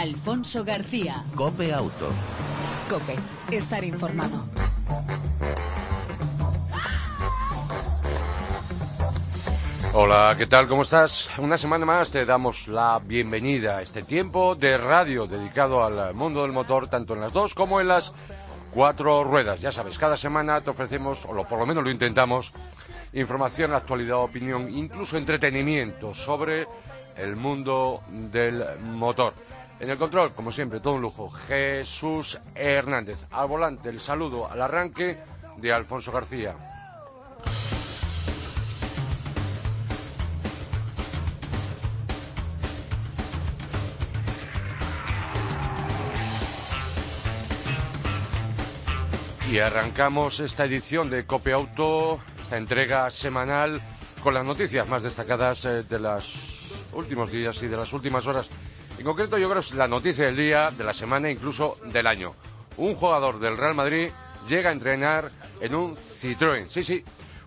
Alfonso 0.00 0.64
García. 0.64 1.26
Cope 1.34 1.74
Auto. 1.74 2.08
Cope, 2.88 3.16
estar 3.50 3.84
informado. 3.84 4.46
Hola, 9.92 10.34
¿qué 10.38 10.46
tal? 10.46 10.66
¿Cómo 10.68 10.82
estás? 10.82 11.28
Una 11.36 11.58
semana 11.58 11.84
más 11.84 12.10
te 12.10 12.24
damos 12.24 12.66
la 12.66 12.98
bienvenida 13.04 13.76
a 13.76 13.82
este 13.82 14.02
tiempo 14.02 14.54
de 14.54 14.78
radio 14.78 15.26
dedicado 15.26 15.84
al 15.84 16.14
mundo 16.14 16.44
del 16.44 16.52
motor, 16.52 16.88
tanto 16.88 17.12
en 17.12 17.20
las 17.20 17.34
dos 17.34 17.52
como 17.52 17.78
en 17.78 17.88
las 17.88 18.14
cuatro 18.70 19.22
ruedas. 19.22 19.60
Ya 19.60 19.70
sabes, 19.70 19.98
cada 19.98 20.16
semana 20.16 20.62
te 20.62 20.70
ofrecemos, 20.70 21.26
o 21.26 21.44
por 21.44 21.58
lo 21.58 21.66
menos 21.66 21.84
lo 21.84 21.90
intentamos, 21.90 22.52
información, 23.12 23.74
actualidad, 23.74 24.16
opinión, 24.16 24.70
incluso 24.70 25.18
entretenimiento 25.18 26.14
sobre 26.14 26.66
el 27.18 27.36
mundo 27.36 28.00
del 28.08 28.64
motor. 28.80 29.34
En 29.80 29.88
el 29.88 29.96
control, 29.96 30.34
como 30.34 30.52
siempre, 30.52 30.78
todo 30.78 30.94
un 30.94 31.00
lujo. 31.00 31.30
Jesús 31.30 32.38
Hernández. 32.54 33.24
Al 33.30 33.48
volante, 33.48 33.88
el 33.88 33.98
saludo 33.98 34.50
al 34.50 34.60
arranque 34.60 35.16
de 35.56 35.72
Alfonso 35.72 36.12
García. 36.12 36.54
Y 49.50 49.58
arrancamos 49.58 50.40
esta 50.40 50.66
edición 50.66 51.08
de 51.08 51.24
Cope 51.24 51.52
Auto, 51.52 52.20
esta 52.40 52.58
entrega 52.58 53.10
semanal, 53.10 53.82
con 54.22 54.34
las 54.34 54.44
noticias 54.44 54.86
más 54.86 55.02
destacadas 55.02 55.64
eh, 55.64 55.82
de 55.84 55.98
los 55.98 56.70
últimos 56.92 57.32
días 57.32 57.60
y 57.62 57.66
de 57.66 57.76
las 57.78 57.92
últimas 57.94 58.26
horas. 58.26 58.50
En 59.00 59.06
concreto, 59.06 59.38
yo 59.38 59.48
creo 59.48 59.62
que 59.62 59.68
es 59.68 59.74
la 59.74 59.88
noticia 59.88 60.26
del 60.26 60.36
día, 60.36 60.70
de 60.70 60.84
la 60.84 60.92
semana, 60.92 61.30
incluso 61.30 61.78
del 61.86 62.06
año. 62.06 62.34
Un 62.76 62.94
jugador 62.94 63.40
del 63.40 63.56
Real 63.56 63.74
Madrid 63.74 64.10
llega 64.46 64.68
a 64.68 64.72
entrenar 64.74 65.30
en 65.58 65.74
un 65.74 65.96
Citroën. 65.96 66.68
Sí, 66.68 66.82
sí, 66.82 67.02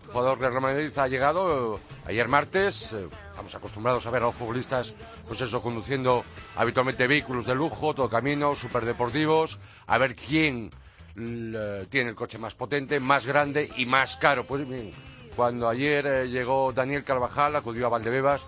un 0.08 0.14
jugador 0.14 0.39
del 0.39 0.50
Real 0.50 0.64
Madrid 0.64 0.97
ha 0.97 1.08
llegado 1.08 1.75
eh, 1.75 1.80
ayer 2.05 2.27
martes. 2.27 2.92
eh, 2.94 3.08
estamos 3.30 3.53
acostumbrados 3.53 4.03
a 4.08 4.09
ver 4.09 4.23
a 4.23 4.25
los 4.25 4.36
futbolistas, 4.36 4.95
pues 5.27 5.42
eso, 5.42 5.61
conduciendo 5.61 6.23
habitualmente 6.55 7.05
vehículos 7.05 7.45
de 7.45 7.53
lujo, 7.53 7.94
todo 7.94 8.09
camino, 8.09 8.55
superdeportivos, 8.55 9.59
a 9.86 9.99
ver 9.99 10.16
quién 10.16 10.72
l- 11.16 11.86
tiene 11.86 12.09
el 12.09 12.16
coche 12.16 12.39
más 12.39 12.55
potente, 12.55 12.99
más 12.99 13.27
grande 13.27 13.70
y 13.77 13.86
más 13.86 14.17
caro. 14.17 14.44
Pues 14.45 14.67
bien, 14.67 14.92
cuando 15.36 15.70
ayer 15.70 16.08
eh, 16.08 16.30
llegó 16.30 16.73
Daniel 16.73 17.03
Carvajal, 17.03 17.55
acudió 17.55 17.86
a 17.86 17.89
Valdebebas, 17.89 18.42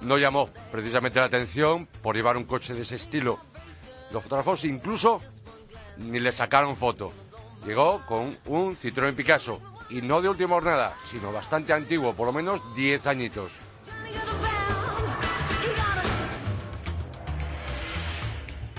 no 0.00 0.18
llamó 0.18 0.48
precisamente 0.72 1.18
la 1.20 1.26
atención 1.26 1.86
por 2.02 2.16
llevar 2.16 2.36
un 2.36 2.44
coche 2.44 2.74
de 2.74 2.82
ese 2.82 2.96
estilo. 2.96 3.38
Los 4.10 4.22
fotógrafos 4.22 4.64
incluso 4.64 5.20
ni 5.98 6.20
le 6.20 6.32
sacaron 6.32 6.76
foto. 6.76 7.12
Llegó 7.66 8.04
con 8.06 8.36
un 8.46 8.76
Citroën 8.76 9.14
Picasso 9.14 9.60
y 9.90 10.02
no 10.02 10.20
de 10.20 10.28
última 10.28 10.54
jornada, 10.54 10.94
sino 11.04 11.32
bastante 11.32 11.72
antiguo, 11.72 12.12
por 12.14 12.26
lo 12.26 12.32
menos 12.32 12.60
10 12.74 13.06
añitos. 13.06 13.52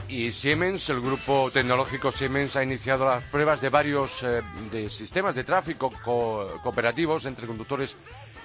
Y 0.08 0.31
Siemens, 0.31 0.88
el 0.89 1.02
grupo 1.02 1.49
tecnológico 1.52 2.11
Siemens, 2.11 2.55
ha 2.55 2.63
iniciado 2.63 3.05
las 3.05 3.23
pruebas 3.25 3.59
de 3.59 3.69
varios 3.69 4.21
eh, 4.23 4.41
de 4.71 4.89
sistemas 4.89 5.36
de 5.36 5.43
tráfico 5.43 5.91
co- 6.03 6.59
cooperativos 6.61 7.25
entre 7.25 7.47
conductores 7.47 7.97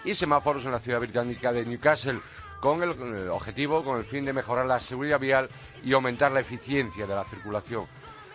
y 0.05 0.15
semáforos 0.15 0.65
en 0.65 0.73
la 0.73 0.81
ciudad 0.81 0.99
británica 1.01 1.53
de 1.53 1.67
Newcastle, 1.67 2.21
con 2.61 2.83
el, 2.83 3.29
objetivo, 3.31 3.83
con 3.83 3.99
el 3.99 4.05
fin 4.05 4.25
de 4.25 4.33
mejorar 4.33 4.67
la 4.67 4.81
seguridad 4.81 5.19
vial 5.19 5.49
y 5.83 5.93
aumentar 5.93 6.31
la 6.31 6.41
eficiencia 6.41 7.07
de 7.07 7.15
la 7.15 7.25
circulación. 7.25 7.87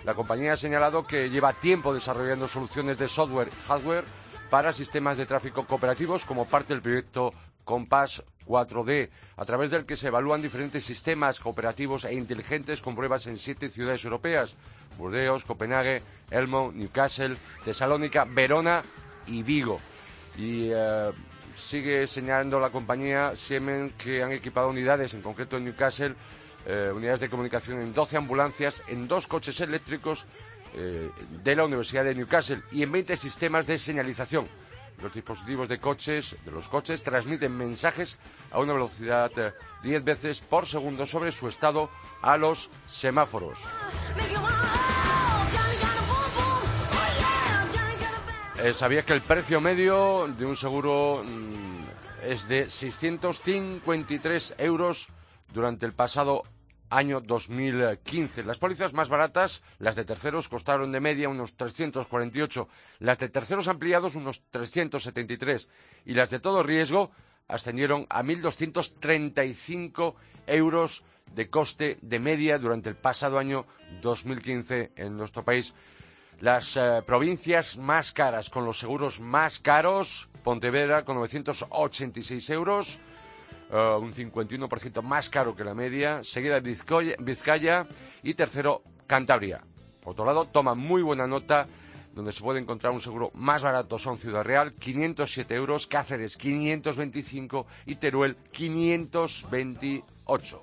La 0.04 0.14
compañía 0.14 0.54
ha 0.54 0.58
señalado 0.58 1.08
que 1.08 1.30
lleva 1.30 1.54
tiempo 1.54 1.94
desarrollando 1.94 2.48
soluciones 2.48 2.98
de 2.98 3.08
software 3.08 3.50
y 3.50 3.68
hardware 3.68 4.06
para 4.50 4.74
sistemas 4.74 5.18
de 5.18 5.26
tráfico 5.26 5.66
cooperativos 5.66 6.26
como 6.26 6.46
parte 6.46 6.74
del 6.74 6.82
proyecto 6.82 7.34
Compass 7.64 8.24
4D, 8.46 9.10
a 9.38 9.46
través 9.46 9.72
del 9.72 9.86
que 9.86 9.98
se 9.98 10.08
evalúan 10.08 10.42
diferentes 10.42 10.84
sistemas 10.84 11.40
cooperativos 11.40 12.06
e 12.06 12.14
inteligentes 12.14 12.82
con 12.82 12.96
pruebas 12.96 13.26
en 13.28 13.38
siete 13.38 13.70
ciudades 13.70 14.04
europeas, 14.06 14.56
Burdeos, 14.98 15.44
Copenhague, 15.46 16.04
Elmo, 16.30 16.72
Newcastle, 16.74 17.38
Tesalónica, 17.64 18.26
Verona 18.26 18.84
y 19.26 19.42
Vigo. 19.42 19.80
Eh, 20.38 21.12
sigue 21.56 22.06
señalando 22.08 22.60
la 22.60 22.70
compañía 22.70 23.36
Siemens 23.36 23.94
que 23.98 24.22
han 24.22 24.32
equipado 24.32 24.70
unidades, 24.70 25.14
en 25.14 25.22
concreto 25.22 25.58
en 25.58 25.66
Newcastle, 25.66 26.16
eh, 26.66 26.92
unidades 26.94 27.22
de 27.22 27.30
comunicación 27.30 27.82
en 27.82 27.94
12 27.94 28.18
ambulancias, 28.18 28.84
en 28.88 29.08
dos 29.08 29.28
coches 29.28 29.60
eléctricos 29.62 30.26
eh, 30.74 31.10
de 31.44 31.56
la 31.56 31.66
Universidad 31.66 32.04
de 32.04 32.16
Newcastle 32.16 32.62
y 32.72 32.84
en 32.84 32.92
20 32.92 33.16
sistemas 33.18 33.66
de 33.66 33.78
señalización. 33.78 34.48
Los 35.02 35.14
dispositivos 35.14 35.68
de 35.68 35.80
coches, 35.80 36.36
de 36.46 36.52
los 36.52 36.68
coches 36.68 37.04
transmiten 37.04 37.56
mensajes 37.56 38.18
a 38.52 38.60
una 38.60 38.74
velocidad 38.74 39.32
eh, 39.38 39.54
10 39.84 40.04
veces 40.04 40.42
por 40.42 40.66
segundo 40.66 41.06
sobre 41.06 41.32
su 41.32 41.48
estado 41.48 41.90
a 42.22 42.38
los 42.38 42.70
semáforos. 42.88 43.60
Eh, 48.66 48.74
¿Sabías 48.74 49.06
que 49.06 49.14
el 49.14 49.22
precio 49.22 49.62
medio 49.62 50.28
de 50.40 50.44
un 50.44 50.58
seguro 50.58 51.24
mm, 51.24 52.26
es 52.28 52.48
de 52.48 52.68
653 52.68 54.56
euros 54.58 55.08
durante 55.54 55.86
el 55.86 55.94
pasado 55.94 56.42
año 56.90 57.22
2015? 57.22 58.44
Las 58.44 58.58
pólizas 58.58 58.92
más 58.94 59.08
baratas, 59.08 59.62
las 59.78 59.96
de 59.96 60.04
terceros, 60.04 60.50
costaron 60.50 60.92
de 60.92 61.00
media 61.00 61.30
unos 61.30 61.56
348, 61.56 62.68
las 62.98 63.20
de 63.20 63.30
terceros 63.30 63.68
ampliados 63.68 64.16
unos 64.16 64.42
373 64.50 65.70
y 66.06 66.16
las 66.16 66.32
de 66.32 66.40
todo 66.40 66.64
riesgo 66.64 67.12
ascendieron 67.48 68.08
a 68.10 68.24
1.235 68.24 70.16
euros 70.48 71.04
de 71.36 71.52
coste 71.52 72.00
de 72.02 72.18
media 72.18 72.58
durante 72.58 72.90
el 72.90 72.96
pasado 72.96 73.38
año 73.38 73.68
2015 74.02 74.94
en 74.96 75.18
nuestro 75.18 75.46
país. 75.46 75.76
Las 76.42 76.76
eh, 76.78 77.02
provincias 77.06 77.78
más 77.78 78.12
caras, 78.12 78.50
con 78.50 78.66
los 78.66 78.80
seguros 78.80 79.20
más 79.20 79.60
caros, 79.60 80.28
Pontevedra 80.44 81.04
con 81.06 81.16
986 81.16 82.50
euros, 82.52 83.00
eh, 83.72 83.98
un 84.00 84.14
51% 84.14 85.02
más 85.02 85.30
caro 85.30 85.56
que 85.56 85.64
la 85.64 85.74
media, 85.74 86.24
seguida 86.24 86.60
Vizcoya- 86.60 87.16
Vizcaya 87.20 87.88
y 88.22 88.34
tercero 88.36 88.84
Cantabria. 89.08 89.62
Por 90.04 90.12
otro 90.14 90.26
lado, 90.26 90.46
toma 90.46 90.76
muy 90.76 91.02
buena 91.02 91.26
nota 91.26 91.68
donde 92.14 92.32
se 92.32 92.42
puede 92.42 92.60
encontrar 92.60 92.94
un 92.94 93.02
seguro 93.02 93.32
más 93.34 93.62
barato 93.62 93.98
son 94.00 94.18
Ciudad 94.18 94.44
Real, 94.44 94.74
507 94.74 95.54
euros, 95.56 95.88
Cáceres 95.88 96.38
525 96.38 97.66
y 97.88 97.96
Teruel 97.96 98.38
528. 98.54 100.62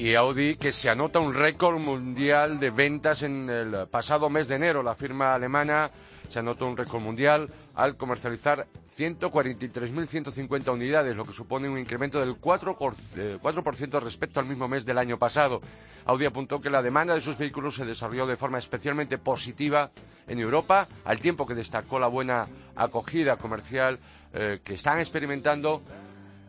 Y 0.00 0.14
Audi 0.14 0.56
que 0.56 0.72
se 0.72 0.88
anota 0.88 1.18
un 1.18 1.34
récord 1.34 1.78
mundial 1.78 2.58
de 2.58 2.70
ventas 2.70 3.22
en 3.22 3.50
el 3.50 3.86
pasado 3.88 4.30
mes 4.30 4.48
de 4.48 4.54
enero. 4.56 4.82
La 4.82 4.94
firma 4.94 5.34
alemana 5.34 5.90
se 6.26 6.38
anotó 6.38 6.66
un 6.66 6.76
récord 6.76 7.02
mundial 7.02 7.50
al 7.74 7.98
comercializar 7.98 8.66
143.150 8.96 10.72
unidades, 10.72 11.14
lo 11.14 11.26
que 11.26 11.34
supone 11.34 11.68
un 11.68 11.78
incremento 11.78 12.18
del 12.18 12.36
4%, 12.40 12.78
por- 12.78 12.94
eh, 13.16 13.36
4% 13.42 14.00
respecto 14.00 14.40
al 14.40 14.46
mismo 14.46 14.68
mes 14.68 14.86
del 14.86 14.96
año 14.96 15.18
pasado. 15.18 15.60
Audi 16.06 16.24
apuntó 16.24 16.62
que 16.62 16.70
la 16.70 16.80
demanda 16.80 17.14
de 17.14 17.20
sus 17.20 17.36
vehículos 17.36 17.74
se 17.74 17.84
desarrolló 17.84 18.26
de 18.26 18.38
forma 18.38 18.58
especialmente 18.58 19.18
positiva 19.18 19.90
en 20.26 20.38
Europa, 20.38 20.88
al 21.04 21.20
tiempo 21.20 21.46
que 21.46 21.54
destacó 21.54 21.98
la 21.98 22.06
buena 22.08 22.48
acogida 22.74 23.36
comercial 23.36 23.98
eh, 24.32 24.60
que 24.64 24.74
están 24.74 24.98
experimentando 24.98 25.82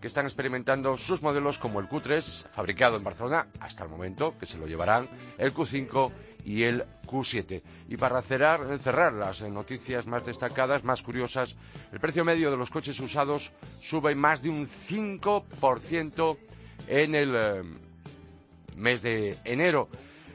que 0.02 0.08
están 0.08 0.26
experimentando 0.26 0.98
sus 0.98 1.22
modelos 1.22 1.60
como 1.60 1.80
el 1.80 1.88
Q3, 1.88 2.50
fabricado 2.50 2.98
en 2.98 3.04
Barcelona 3.04 3.48
hasta 3.60 3.84
el 3.84 3.90
momento, 3.90 4.36
que 4.38 4.48
se 4.48 4.58
lo 4.58 4.66
llevarán 4.66 5.08
el 5.38 5.54
Q5 5.54 6.12
y 6.44 6.64
el 6.64 6.84
Q7. 7.06 7.62
Y 7.88 7.98
para 7.98 8.22
cerrar, 8.24 8.80
cerrar 8.80 9.14
las 9.14 9.42
eh, 9.42 9.50
noticias 9.50 10.08
más 10.08 10.26
destacadas, 10.26 10.84
más 10.84 11.04
curiosas, 11.04 11.56
el 11.92 12.00
precio 12.00 12.26
medio 12.26 12.50
de 12.50 12.58
los 12.58 12.72
coches 12.72 13.00
usados 13.00 13.52
sube 13.80 14.16
más 14.16 14.42
de 14.42 14.50
un 14.50 14.68
5% 14.68 16.38
en 16.88 17.16
el 17.16 17.34
eh, 17.36 17.62
mes 18.76 19.04
de 19.04 19.38
enero. 19.44 19.88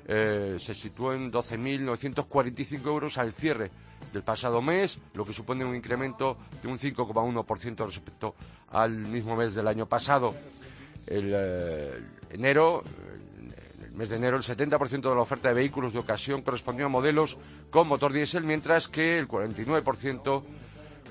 Eh, 0.07 0.59
se 0.61 0.75
situó 0.75 1.13
en 1.13 1.33
12.945 1.33 2.87
euros 2.87 3.19
al 3.19 3.33
cierre 3.33 3.73
del 4.13 4.23
pasado 4.23 4.63
mes, 4.63 4.99
lo 5.15 5.25
que 5.25 5.33
supone 5.33 5.65
un 5.65 5.75
incremento 5.75 6.37
de 6.63 6.69
un 6.69 6.79
5,1% 6.79 7.87
respecto 7.87 8.35
al 8.71 8.93
mismo 8.93 9.37
mes 9.37 9.55
del 9.55 9.69
año 9.69 9.87
pasado. 9.87 10.35
El 11.07 11.33
eh, 11.35 12.01
enero, 12.31 12.83
en 13.39 13.85
el 13.85 13.93
mes 13.93 14.09
de 14.09 14.17
enero, 14.17 14.37
el 14.37 14.43
70% 14.43 15.01
de 15.09 15.15
la 15.15 15.21
oferta 15.21 15.49
de 15.49 15.55
vehículos 15.55 15.93
de 15.93 15.99
ocasión 15.99 16.43
correspondió 16.43 16.87
a 16.87 16.89
modelos 16.89 17.39
con 17.71 17.89
motor 17.89 18.13
diésel, 18.13 18.45
mientras 18.45 18.89
que 18.89 19.19
el 19.19 19.29
49% 19.29 20.43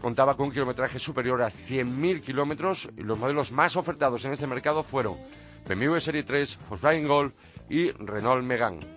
contaba 0.01 0.35
con 0.35 0.47
un 0.47 0.51
kilometraje 0.51 0.99
superior 0.99 1.41
a 1.41 1.49
100.000 1.49 2.21
kilómetros 2.21 2.89
y 2.97 3.01
los 3.01 3.17
modelos 3.17 3.51
más 3.51 3.75
ofertados 3.75 4.23
en 4.25 4.33
este 4.33 4.47
mercado 4.47 4.83
fueron 4.83 5.15
BMW 5.67 5.97
Serie 5.97 6.23
3, 6.23 6.59
Volkswagen 6.69 7.07
Golf 7.07 7.33
y 7.69 7.91
Renault 7.91 8.43
Megane. 8.43 8.94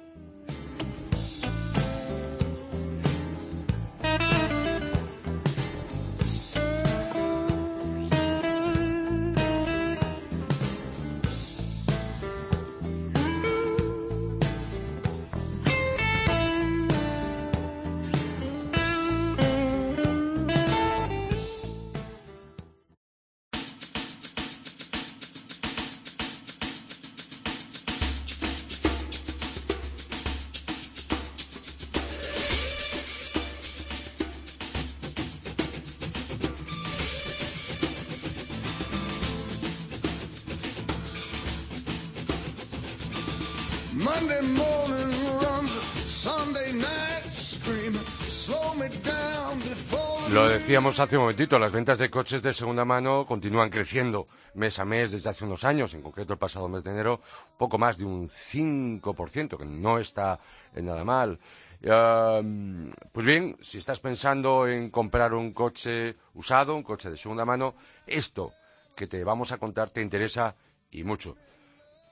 Monday 44.28 44.46
morning 44.52 45.40
runs, 45.40 45.70
Sunday 46.06 46.72
night 46.74 47.32
screaming, 47.32 48.04
slow 48.28 48.74
me 48.74 48.88
down 49.02 49.58
before 49.60 50.28
the 50.28 50.34
Lo 50.34 50.46
decíamos 50.46 51.00
hace 51.00 51.16
un 51.16 51.22
momentito, 51.22 51.58
las 51.58 51.72
ventas 51.72 51.96
de 51.98 52.10
coches 52.10 52.42
de 52.42 52.52
segunda 52.52 52.84
mano 52.84 53.24
continúan 53.24 53.70
creciendo 53.70 54.28
mes 54.52 54.78
a 54.78 54.84
mes 54.84 55.12
desde 55.12 55.30
hace 55.30 55.46
unos 55.46 55.64
años, 55.64 55.94
en 55.94 56.02
concreto 56.02 56.34
el 56.34 56.38
pasado 56.38 56.68
mes 56.68 56.84
de 56.84 56.90
enero, 56.90 57.22
poco 57.56 57.78
más 57.78 57.96
de 57.96 58.04
un 58.04 58.28
5%, 58.28 59.56
que 59.56 59.64
no 59.64 59.98
está 59.98 60.38
nada 60.74 61.04
mal. 61.04 61.38
Pues 61.80 63.26
bien, 63.26 63.56
si 63.62 63.78
estás 63.78 63.98
pensando 64.00 64.68
en 64.68 64.90
comprar 64.90 65.32
un 65.32 65.54
coche 65.54 66.16
usado, 66.34 66.76
un 66.76 66.82
coche 66.82 67.08
de 67.08 67.16
segunda 67.16 67.46
mano, 67.46 67.76
esto 68.06 68.52
que 68.94 69.06
te 69.06 69.24
vamos 69.24 69.52
a 69.52 69.56
contar 69.58 69.88
te 69.88 70.02
interesa 70.02 70.54
y 70.90 71.02
mucho. 71.02 71.34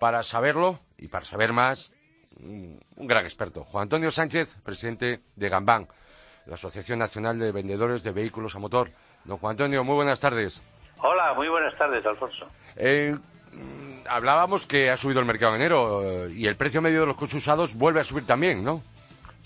Para 0.01 0.23
saberlo 0.23 0.81
y 0.97 1.09
para 1.09 1.27
saber 1.27 1.53
más, 1.53 1.93
un 2.43 2.81
un 2.97 3.07
gran 3.07 3.25
experto, 3.25 3.65
Juan 3.65 3.83
Antonio 3.83 4.11
Sánchez, 4.11 4.57
presidente 4.65 5.21
de 5.37 5.49
Gambán, 5.49 5.87
la 6.47 6.55
Asociación 6.55 6.99
Nacional 6.99 7.39
de 7.39 7.53
Vendedores 7.53 8.03
de 8.03 8.13
Vehículos 8.13 8.55
a 8.57 8.59
Motor. 8.59 8.91
Don 9.25 9.39
Juan 9.39 9.53
Antonio, 9.53 9.85
muy 9.85 9.97
buenas 9.97 10.21
tardes. 10.21 10.63
Hola, 10.99 11.35
muy 11.35 11.49
buenas 11.49 11.77
tardes, 11.77 12.05
Alfonso. 12.07 12.47
Eh, 12.77 13.15
mm, 13.53 14.07
hablábamos 14.09 14.67
que 14.67 14.91
ha 14.91 14.97
subido 14.97 15.21
el 15.21 15.27
mercado 15.27 15.55
en 15.55 15.61
enero 15.61 16.03
eh, 16.03 16.33
y 16.33 16.47
el 16.47 16.57
precio 16.57 16.81
medio 16.81 17.01
de 17.01 17.07
los 17.07 17.17
coches 17.17 17.35
usados 17.35 17.75
vuelve 17.75 18.01
a 18.01 18.05
subir 18.05 18.27
también, 18.27 18.65
¿no? 18.65 18.83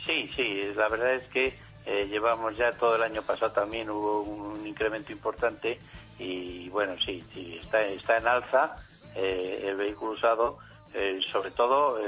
Sí, 0.06 0.30
sí, 0.36 0.72
la 0.76 0.88
verdad 0.88 1.14
es 1.14 1.26
que 1.28 1.54
eh, 1.86 2.06
llevamos 2.08 2.56
ya 2.56 2.72
todo 2.72 2.96
el 2.96 3.02
año 3.02 3.22
pasado 3.22 3.52
también 3.52 3.90
hubo 3.90 4.22
un 4.22 4.66
incremento 4.66 5.12
importante 5.12 5.78
y 6.18 6.68
bueno, 6.68 6.94
sí, 7.04 7.24
sí 7.32 7.58
está, 7.60 7.82
está 7.82 8.18
en 8.18 8.28
alza 8.28 8.76
eh, 9.16 9.64
el 9.66 9.76
vehículo 9.76 10.12
usado, 10.12 10.58
sobre 11.32 11.52
todo 11.52 11.98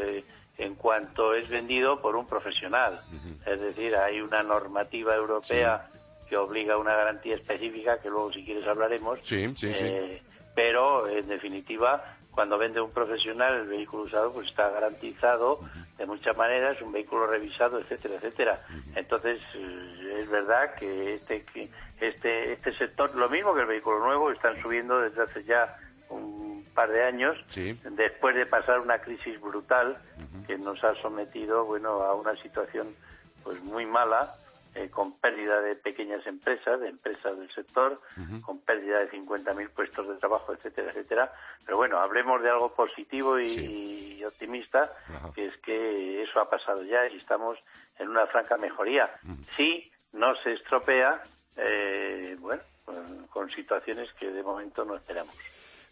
en 0.59 0.75
cuanto 0.75 1.35
es 1.35 1.49
vendido 1.49 2.01
por 2.01 2.17
un 2.17 2.27
profesional. 2.27 3.01
Es 3.47 3.61
decir, 3.61 3.97
hay 3.97 4.21
una 4.21 4.43
normativa 4.43 5.15
europea 5.15 5.89
que 6.29 6.37
obliga 6.37 6.75
a 6.75 6.79
una 6.79 6.95
garantía 6.95 7.35
específica, 7.35 8.01
que 8.01 8.09
luego 8.09 8.33
si 8.33 8.45
quieres 8.45 8.67
hablaremos. 8.67 9.19
Sí, 9.23 9.49
sí, 9.57 9.75
sí. 9.75 9.85
Eh, 9.85 10.23
pero 10.55 11.09
en 11.09 11.29
definitiva 11.29 12.17
cuando 12.31 12.57
vende 12.57 12.81
un 12.81 12.91
profesional 12.91 13.55
el 13.55 13.69
vehículo 13.69 14.05
usado 14.05 14.33
pues 14.33 14.49
está 14.49 14.71
garantizado 14.71 15.61
de 15.99 16.07
muchas 16.07 16.37
maneras 16.37 16.81
un 16.81 16.93
vehículo 16.93 17.27
revisado 17.27 17.79
etcétera 17.79 18.15
etcétera 18.17 18.61
entonces 18.97 19.41
eh, 19.55 20.21
es 20.23 20.31
verdad 20.31 20.75
que 20.75 21.15
este 21.15 21.43
que 21.53 21.69
este 22.01 22.55
este 22.55 22.73
sector 22.77 23.15
lo 23.15 23.29
mismo 23.29 23.55
que 23.55 23.61
el 23.61 23.67
vehículo 23.67 24.01
nuevo 24.01 24.31
están 24.31 24.61
subiendo 24.63 24.99
desde 25.01 25.23
hace 25.23 25.45
ya 25.45 25.77
un 26.09 26.52
par 26.75 26.91
de 26.91 27.03
años 27.05 27.37
Sí. 27.49 27.79
después 27.91 28.35
de 28.35 28.47
pasar 28.47 28.81
una 28.81 28.99
crisis 29.01 29.41
brutal 29.41 29.97
que 30.47 30.57
nos 30.59 30.83
ha 30.85 30.95
sometido 30.97 31.65
bueno 31.65 32.03
a 32.03 32.15
una 32.15 32.35
situación 32.43 32.95
pues 33.45 33.61
muy 33.63 33.87
mala 33.87 34.35
eh, 34.75 34.89
con 34.89 35.13
pérdida 35.19 35.61
de 35.61 35.75
pequeñas 35.77 36.27
empresas, 36.27 36.81
de 36.81 36.89
empresas 36.89 37.39
del 37.39 37.51
sector, 37.53 38.01
con 38.41 38.59
pérdida 38.61 39.01
de 39.01 39.11
50.000 39.11 39.69
puestos 39.69 40.09
de 40.09 40.15
trabajo, 40.15 40.55
etcétera, 40.55 40.89
etcétera. 40.91 41.31
Pero 41.67 41.77
bueno, 41.77 41.99
hablemos 41.99 42.41
de 42.43 42.49
algo 42.49 42.73
positivo 42.75 43.39
y, 43.39 43.51
Sí. 43.51 44.17
y 44.21 44.25
optimista, 44.25 44.91
que 45.35 45.49
es 45.49 45.57
que 45.59 46.23
eso 46.23 46.41
ha 46.41 46.49
pasado 46.49 46.83
ya 46.85 47.07
y 47.07 47.19
estamos 47.19 47.59
en 47.99 48.09
una 48.09 48.27
franca 48.29 48.57
mejoría. 48.57 49.11
Si 49.57 49.93
no 50.15 50.35
se 50.37 50.55
estropea, 50.55 51.23
eh, 51.57 52.35
bueno, 52.41 52.63
con, 52.87 53.27
con 53.27 53.51
situaciones 53.51 54.11
que 54.15 54.31
de 54.31 54.43
momento 54.43 54.87
no 54.87 54.97
esperamos. 54.97 55.35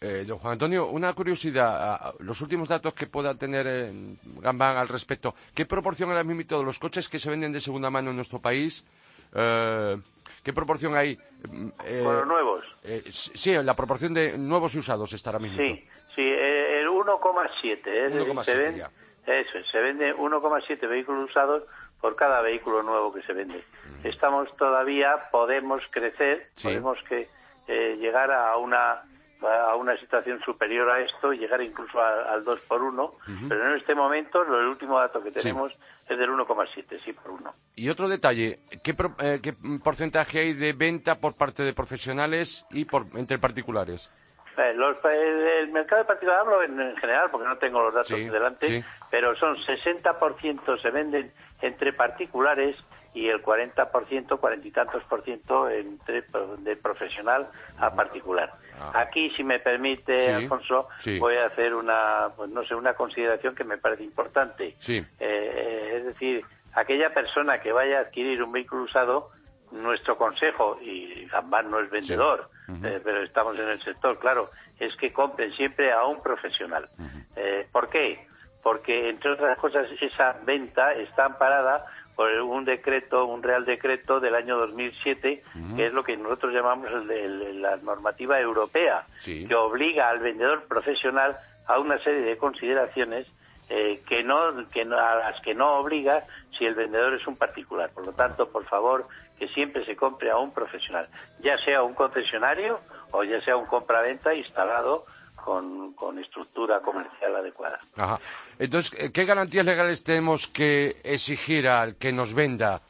Eh, 0.03 0.25
don 0.27 0.39
Juan 0.39 0.53
Antonio, 0.55 0.87
una 0.87 1.13
curiosidad. 1.13 2.15
Los 2.21 2.41
últimos 2.41 2.67
datos 2.69 2.95
que 2.95 3.07
pueda 3.07 3.35
tener 3.35 3.67
eh, 3.69 3.93
Gambán 4.41 4.79
al 4.79 4.89
respecto. 4.89 5.35
¿Qué 5.55 5.67
proporción 5.67 6.09
ahora 6.09 6.25
mismo 6.25 6.43
de 6.43 6.65
los 6.65 6.79
coches 6.79 7.07
que 7.07 7.19
se 7.19 7.29
venden 7.29 7.53
de 7.53 7.61
segunda 7.61 7.91
mano 7.91 8.09
en 8.09 8.17
nuestro 8.17 8.39
país? 8.39 8.87
eh, 9.35 9.99
¿Qué 10.43 10.55
proporción 10.55 10.97
hay? 10.97 11.19
mm, 11.51 11.69
eh, 11.85 12.01
Con 12.03 12.17
los 12.17 12.27
nuevos. 12.27 12.65
eh, 12.83 13.03
sí, 13.11 13.53
la 13.63 13.77
proporción 13.77 14.15
de 14.15 14.39
nuevos 14.39 14.75
y 14.75 14.79
usados 14.79 15.13
está 15.13 15.29
ahora 15.31 15.41
mismo. 15.41 15.59
Sí, 15.59 15.87
sí, 16.17 16.23
el 16.23 16.89
1,7. 16.89 17.87
Es 17.87 18.15
decir, 18.15 18.33
1,7 18.33 18.45
se 18.45 18.57
ven- 18.57 18.77
ya. 18.77 18.91
Eso, 19.27 19.59
es, 19.59 19.67
se 19.71 19.79
vende 19.81 20.15
1,7 20.15 20.89
vehículos 20.89 21.29
usados 21.29 21.65
por 22.01 22.17
cada 22.17 22.41
vehículo 22.41 22.83
nuevo 22.83 23.13
que 23.13 23.21
se 23.23 23.35
vende. 23.35 23.63
Estamos 24.03 24.49
todavía, 24.57 25.29
podemos 25.31 25.83
crecer, 25.91 26.47
Sí. 26.55 26.69
podemos 26.69 26.97
que 27.07 27.29
eh, 27.69 27.97
llegar 28.01 28.33
a 28.33 28.57
una 28.57 29.03
a 29.43 29.75
una 29.77 29.97
situación 29.99 30.41
superior 30.45 30.91
a 30.91 31.01
esto 31.01 31.33
y 31.33 31.39
llegar 31.39 31.63
incluso 31.63 32.01
a- 32.01 32.33
al 32.33 32.45
2 32.45 32.61
por 32.69 32.83
1, 32.83 33.15
pero 33.49 33.71
en 33.71 33.77
este 33.77 33.95
momento 33.95 34.43
el 34.43 34.67
último 34.67 34.99
dato 34.99 35.23
que 35.23 35.31
tenemos 35.31 35.73
es 36.09 36.19
del 36.19 36.31
1,7, 36.31 36.99
sí 36.99 37.13
por 37.13 37.31
1. 37.33 37.53
Y 37.77 37.89
otro 37.89 38.09
detalle, 38.09 38.59
¿qué, 38.83 38.95
pro- 38.95 39.15
eh, 39.21 39.41
qué 39.43 39.55
porcentaje 39.83 40.41
hay 40.41 40.53
de 40.55 40.73
venta 40.73 41.21
por 41.21 41.37
parte 41.37 41.63
de 41.63 41.73
profesionales 41.73 42.67
y 42.71 42.85
por, 42.85 43.07
entre 43.15 43.39
particulares? 43.39 44.11
Eh, 44.57 44.73
los- 44.75 44.97
el, 45.05 45.49
el 45.49 45.69
mercado 45.73 46.03
de 46.03 46.07
particular 46.07 46.41
hablo 46.41 46.63
en, 46.63 46.79
en 46.81 46.97
general 46.97 47.31
porque 47.31 47.47
no 47.49 47.57
tengo 47.59 47.83
los 47.83 47.95
datos 47.95 48.09
Sí, 48.09 48.29
delante, 48.29 48.67
sí. 48.67 48.85
pero 49.11 49.35
son 49.37 49.57
60% 49.57 50.81
se 50.83 50.91
venden 50.91 51.33
entre 51.63 51.93
particulares 51.93 52.77
y 53.13 53.29
el 53.29 53.43
40%, 53.43 54.39
cuarenta 54.39 54.69
y 54.69 54.71
tantos 54.71 55.03
por 55.05 55.23
ciento 55.25 55.69
entre 55.69 56.25
de 56.59 56.77
profesional 56.77 57.49
a 57.79 57.93
particular. 57.95 58.53
Ah. 58.81 58.93
Aquí, 59.01 59.31
si 59.31 59.43
me 59.43 59.59
permite, 59.59 60.17
Sí, 60.17 60.31
Alfonso, 60.31 60.89
voy 61.19 61.35
a 61.37 61.47
hacer 61.47 61.75
una, 61.75 62.29
pues 62.37 62.51
no 62.51 62.65
sé, 62.65 62.75
una 62.75 62.95
consideración 62.95 63.55
que 63.57 63.65
me 63.65 63.79
parece 63.79 64.05
importante. 64.05 64.77
Eh, 65.19 65.95
es 65.97 66.05
decir, 66.05 66.45
aquella 66.75 67.13
persona 67.13 67.61
que 67.61 67.73
vaya 67.73 67.99
a 67.99 68.01
adquirir 68.03 68.43
un 68.45 68.53
vehículo 68.53 68.83
usado, 68.85 69.31
nuestro 69.73 70.17
consejo, 70.17 70.79
y 70.83 71.27
Gambán 71.27 71.71
no 71.71 71.81
es 71.81 71.91
vendedor, 71.91 72.49
eh, 72.85 73.01
pero 73.03 73.23
estamos 73.23 73.59
en 73.59 73.69
el 73.69 73.83
sector, 73.83 74.19
claro, 74.19 74.51
es 74.79 74.95
que 74.97 75.13
compren 75.13 75.53
siempre 75.53 75.93
a 75.93 76.05
un 76.05 76.23
profesional. 76.23 76.89
Eh, 77.37 77.67
¿Por 77.71 77.89
qué? 77.89 78.27
Porque, 78.63 79.09
entre 79.11 79.33
otras 79.33 79.57
cosas, 79.59 79.87
esa 80.01 80.37
venta 80.45 80.93
está 80.95 81.27
amparada 81.27 81.87
por 82.17 82.31
un 82.43 82.65
decreto, 82.67 83.25
un 83.25 83.43
real 83.43 83.65
decreto 83.65 84.21
del 84.21 84.35
año 84.35 84.59
2007, 84.59 85.43
que 85.77 85.87
es 85.87 85.93
lo 85.93 86.05
que 86.05 86.17
nosotros 86.17 86.53
llamamos 86.53 86.89
el 86.91 87.63
la 87.63 87.77
normativa 87.79 88.39
europea, 88.41 89.05
Sí. 89.19 89.47
que 89.49 89.55
obliga 89.55 90.11
al 90.11 90.19
vendedor 90.19 90.65
profesional 90.65 91.39
a 91.67 91.79
una 91.79 91.99
serie 91.99 92.21
de 92.23 92.37
consideraciones 92.37 93.27
eh, 93.71 94.03
que 94.07 94.23
no, 94.25 94.69
que 94.71 94.85
no- 94.85 94.99
a 94.99 95.15
las 95.15 95.41
que 95.43 95.55
no 95.55 95.77
obliga 95.79 96.25
si 96.59 96.65
el 96.67 96.75
vendedor 96.75 97.15
es 97.15 97.27
un 97.27 97.37
particular. 97.37 97.91
Por 97.91 98.05
lo 98.05 98.13
tanto, 98.13 98.51
por 98.51 98.65
favor, 98.67 99.07
que 99.39 99.49
siempre 99.49 99.85
se 99.87 99.97
compre 99.97 100.31
a 100.31 100.37
un 100.37 100.53
profesional, 100.53 101.09
ya 101.39 101.57
sea 101.59 101.83
un 101.83 101.95
concesionario 101.95 102.81
o 103.13 103.23
ya 103.25 103.41
sea 103.43 103.57
un 103.57 103.67
compraventa 103.67 104.35
instalado 104.35 105.07
con, 105.37 105.95
con 105.95 106.19
estructura 106.19 106.81
comercial 106.81 107.35
adecuada. 107.37 107.79
Ajá. 107.97 108.19
Entonces, 108.59 108.93
eh, 109.01 109.11
¿qué 109.13 109.25
garantías 109.25 109.65
legales 109.65 110.05
tenemos 110.05 110.49
que 110.49 110.97
exigir 111.03 111.67
al 111.69 111.97
que 111.97 112.13
nos 112.13 112.35
venda 112.35 112.81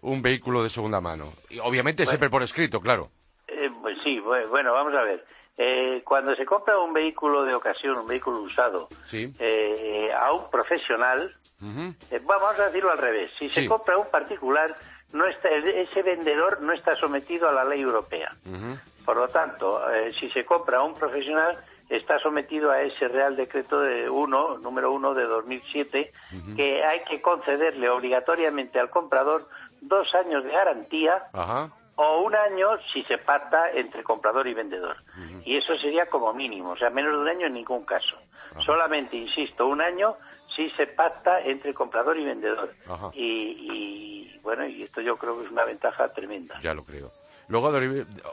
un 0.00 0.20
vehículo 0.22 0.62
de 0.62 0.70
segunda 0.70 1.00
mano? 1.00 1.32
Y 1.50 1.58
obviamente 1.60 2.04
siempre 2.06 2.30
por 2.30 2.42
escrito, 2.42 2.80
claro. 2.80 3.10
Eh, 3.46 3.70
pues 3.82 3.98
sí, 4.02 4.18
bu- 4.18 4.48
bueno, 4.48 4.72
vamos 4.72 4.94
a 4.94 5.02
ver. 5.04 5.24
Eh, 5.62 6.00
cuando 6.06 6.34
se 6.36 6.46
compra 6.46 6.78
un 6.78 6.94
vehículo 6.94 7.44
de 7.44 7.54
ocasión, 7.54 7.98
un 7.98 8.06
vehículo 8.06 8.38
usado, 8.40 8.88
Sí. 9.04 9.30
eh, 9.38 10.10
a 10.18 10.32
un 10.32 10.50
profesional. 10.50 11.34
Eh, 12.10 12.18
va- 12.20 12.38
vamos 12.38 12.58
a 12.58 12.66
decirlo 12.68 12.90
al 12.90 12.96
revés. 12.96 13.30
Si 13.38 13.50
se 13.50 13.68
compra 13.68 13.98
un 13.98 14.08
particular, 14.10 14.74
no 15.12 15.26
está, 15.26 15.50
ese 15.50 16.02
vendedor 16.02 16.62
no 16.62 16.72
está 16.72 16.96
sometido 16.96 17.46
a 17.46 17.52
la 17.52 17.64
ley 17.64 17.82
europea. 17.82 18.34
Por 19.04 19.18
lo 19.18 19.28
tanto, 19.28 19.86
eh, 19.92 20.14
si 20.18 20.30
se 20.30 20.46
compra 20.46 20.78
a 20.78 20.82
un 20.82 20.94
profesional, 20.94 21.58
está 21.90 22.18
sometido 22.20 22.70
a 22.70 22.80
ese 22.80 23.08
Real 23.08 23.36
Decreto 23.36 23.80
de 23.80 24.08
1, 24.08 24.56
número 24.58 24.92
1 24.92 25.12
de 25.12 25.24
2007, 25.24 26.10
que 26.56 26.82
hay 26.84 27.00
que 27.04 27.20
concederle 27.20 27.90
obligatoriamente 27.90 28.80
al 28.80 28.88
comprador 28.88 29.46
dos 29.82 30.14
años 30.14 30.42
de 30.44 30.50
garantía 30.52 31.24
Ajá. 31.34 31.70
O 32.02 32.22
un 32.22 32.34
año 32.34 32.78
si 32.90 33.02
se 33.02 33.18
pacta 33.18 33.70
entre 33.72 34.02
comprador 34.02 34.48
y 34.48 34.54
vendedor. 34.54 34.96
Y 35.44 35.58
eso 35.58 35.76
sería 35.76 36.06
como 36.06 36.32
mínimo, 36.32 36.70
o 36.70 36.76
sea, 36.76 36.88
menos 36.88 37.12
de 37.12 37.18
un 37.18 37.28
año 37.28 37.46
en 37.46 37.52
ningún 37.52 37.84
caso. 37.84 38.16
Solamente, 38.64 39.18
insisto, 39.18 39.66
un 39.66 39.82
año 39.82 40.16
si 40.56 40.70
se 40.70 40.86
pacta 40.86 41.40
entre 41.42 41.74
comprador 41.74 42.16
y 42.16 42.24
vendedor. 42.24 42.72
Y, 43.12 44.32
y, 44.32 44.38
bueno, 44.42 44.66
y 44.66 44.82
esto 44.82 45.02
yo 45.02 45.18
creo 45.18 45.38
que 45.38 45.44
es 45.44 45.52
una 45.52 45.64
ventaja 45.66 46.10
tremenda. 46.10 46.58
Ya 46.60 46.72
lo 46.72 46.82
creo. 46.82 47.10
Luego, 47.48 47.70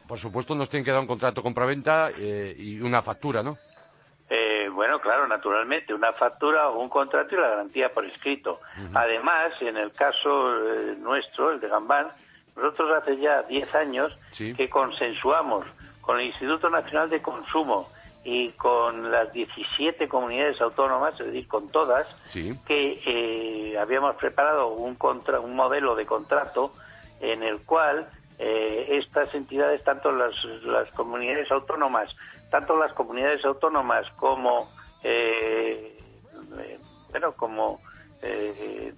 por 0.07 0.17
supuesto, 0.17 0.55
nos 0.55 0.69
tienen 0.69 0.86
que 0.86 0.91
dar 0.91 1.01
un 1.01 1.07
contrato 1.07 1.43
compraventa 1.43 2.09
eh, 2.17 2.55
y 2.57 2.79
una 2.79 3.01
factura, 3.01 3.43
¿no? 3.43 3.57
Eh, 4.29 4.69
bueno, 4.69 5.00
claro, 5.01 5.27
naturalmente, 5.27 5.93
una 5.93 6.13
factura 6.13 6.69
o 6.69 6.79
un 6.79 6.88
contrato 6.88 7.36
y 7.36 7.38
la 7.38 7.50
garantía 7.50 7.89
por 7.91 8.05
escrito. 8.05 8.62
Además, 8.93 9.53
en 9.59 9.75
el 9.75 9.91
caso 9.91 10.55
eh, 10.55 10.95
nuestro, 10.97 11.51
el 11.51 11.59
de 11.59 11.67
Gambán, 11.67 12.12
nosotros 12.57 12.91
hace 13.01 13.17
ya 13.17 13.43
10 13.43 13.73
años 13.75 14.17
Sí. 14.31 14.53
que 14.53 14.69
consensuamos 14.69 15.65
con 16.01 16.19
el 16.19 16.27
Instituto 16.27 16.69
Nacional 16.69 17.09
de 17.09 17.21
Consumo 17.21 17.89
y 18.23 18.49
con 18.51 19.09
las 19.11 19.31
17 19.31 20.07
comunidades 20.09 20.59
autónomas, 20.59 21.17
es 21.19 21.27
decir, 21.27 21.47
con 21.47 21.69
todas, 21.69 22.07
Sí. 22.25 22.51
que 22.65 23.01
eh, 23.05 23.77
habíamos 23.77 24.15
preparado 24.15 24.67
un, 24.69 24.95
contra, 24.95 25.39
un 25.39 25.55
modelo 25.55 25.95
de 25.95 26.05
contrato 26.05 26.73
en 27.21 27.43
el 27.43 27.61
cual 27.63 28.07
eh, 28.39 28.99
estas 29.01 29.33
entidades, 29.33 29.83
tanto 29.83 30.11
las, 30.11 30.33
las 30.63 30.89
comunidades 30.91 31.49
autónomas, 31.51 32.15
tanto 32.51 32.77
las 32.77 32.93
comunidades 32.93 33.43
autónomas 33.45 34.09
como, 34.17 34.69
eh, 35.03 35.97
eh, 36.59 36.79
bueno, 37.11 37.31
como 37.33 37.79
eh, 38.21 38.93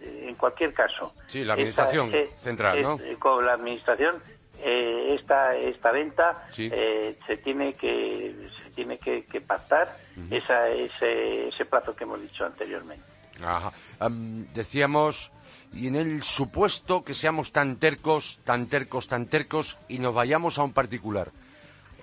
en 0.00 0.34
cualquier 0.36 0.72
caso. 0.74 1.14
Sí, 1.26 1.44
la 1.44 1.54
administración 1.54 2.12
central, 2.36 2.82
¿no? 2.82 2.98
eh, 3.00 3.16
con 3.18 3.44
la 3.44 3.54
administración, 3.54 4.16
eh, 4.58 5.16
esta, 5.18 5.56
esta 5.56 5.90
venta 5.90 6.46
Sí. 6.50 6.68
eh, 6.72 7.18
se 7.26 7.36
tiene 7.38 7.74
que 7.74 8.48
se 8.62 8.70
tiene 8.70 8.98
que, 8.98 9.24
que 9.24 9.40
pactar 9.40 9.96
esa, 10.30 10.68
ese, 10.68 11.48
ese 11.48 11.64
plazo 11.64 11.94
que 11.96 12.04
hemos 12.04 12.20
dicho 12.20 12.44
anteriormente. 12.44 13.04
Ajá. 13.42 13.72
Am, 13.98 14.46
decíamos, 14.52 15.32
y 15.72 15.86
en 15.88 15.96
el 15.96 16.22
supuesto 16.22 17.02
que 17.04 17.14
seamos 17.14 17.52
tan 17.52 17.76
tercos, 17.76 18.40
tan 18.44 18.66
tercos, 18.68 19.08
tan 19.08 19.26
tercos, 19.26 19.78
y 19.88 19.98
nos 19.98 20.14
vayamos 20.14 20.58
a 20.58 20.62
un 20.62 20.72
particular, 20.72 21.30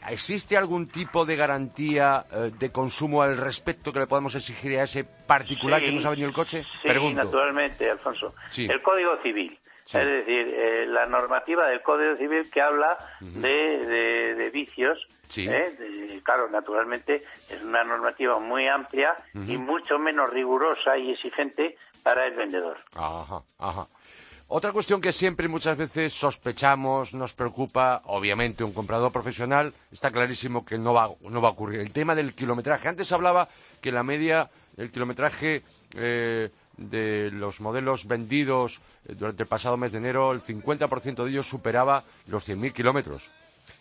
¿existe 0.10 0.58
algún 0.58 0.88
tipo 0.88 1.25
de 1.25 1.36
garantía 1.36 2.25
eh, 2.32 2.51
de 2.58 2.72
consumo 2.72 3.22
al 3.22 3.38
respecto 3.38 3.92
que 3.94 4.00
le 4.00 4.08
podemos 4.08 4.34
exigir 4.36 4.77
a 4.80 4.84
ese 4.84 5.04
particular 5.04 5.80
que 5.82 5.88
Sí, 5.89 5.96
nos 5.96 6.06
ha 6.06 6.10
venido 6.12 6.27
el 6.27 6.34
coche? 6.34 6.63
Sí, 6.82 6.88
Pregunto. 6.88 7.24
naturalmente, 7.24 7.89
Alfonso. 7.89 8.34
Sí. 8.50 8.68
El 8.70 8.82
Código 8.82 9.18
Civil. 9.24 9.58
Sí. 9.86 9.98
Es 9.98 10.06
decir, 10.06 10.54
eh, 10.54 10.86
la 10.88 11.06
normativa 11.06 11.66
del 11.68 11.82
Código 11.82 12.18
Civil 12.18 12.50
que 12.51 12.62
habla 12.62 12.98
de, 13.22 13.50
de- 13.86 14.36
de 14.36 14.50
vicios. 14.50 15.08
Sí. 15.30 15.48
¿eh? 15.48 15.75
De- 15.80 16.22
claro, 16.24 16.50
naturalmente 16.50 17.24
es 17.50 17.62
una 17.62 17.84
normativa 17.86 18.38
muy 18.39 18.68
amplia 18.68 19.16
y 19.34 19.56
mucho 19.58 19.98
menos 19.98 20.30
rigurosa 20.30 20.98
y 20.98 21.12
exigente 21.12 21.77
para 22.04 22.25
el 22.25 22.34
vendedor. 22.36 22.77
Ajá, 22.96 23.42
ajá. 23.60 23.88
Otra 24.50 24.72
cuestión 24.72 25.01
que 25.01 25.12
siempre 25.12 25.48
y 25.48 25.50
muchas 25.50 25.77
veces 25.77 26.13
sospechamos, 26.13 27.13
nos 27.13 27.34
preocupa, 27.34 28.01
obviamente 28.06 28.63
un 28.63 28.74
comprador 28.74 29.12
profesional 29.12 29.74
está 29.92 30.10
clarísimo 30.10 30.66
que 30.66 30.77
no 30.77 30.94
va, 30.94 31.10
no 31.30 31.42
va 31.42 31.50
a 31.50 31.51
ocurrir. 31.51 31.82
El 31.82 31.92
tema 31.92 32.16
del 32.16 32.34
kilometraje. 32.34 32.88
Antes 32.88 33.12
hablaba 33.12 33.50
que 33.82 33.92
la 33.92 34.04
media, 34.04 34.50
el 34.77 34.89
kilometraje 34.89 35.63
eh, 35.98 36.50
de 36.77 37.30
los 37.34 37.60
modelos 37.60 38.08
vendidos 38.08 38.82
eh, 39.06 39.16
durante 39.16 39.44
el 39.44 39.50
pasado 39.50 39.75
mes 39.75 39.92
de 39.92 39.98
enero, 39.98 40.32
el 40.32 40.39
50% 40.39 41.25
de 41.25 41.30
ellos 41.30 41.50
superaba 41.50 42.04
los 42.27 42.48
100.000 42.48 42.72
kilómetros. 42.72 43.30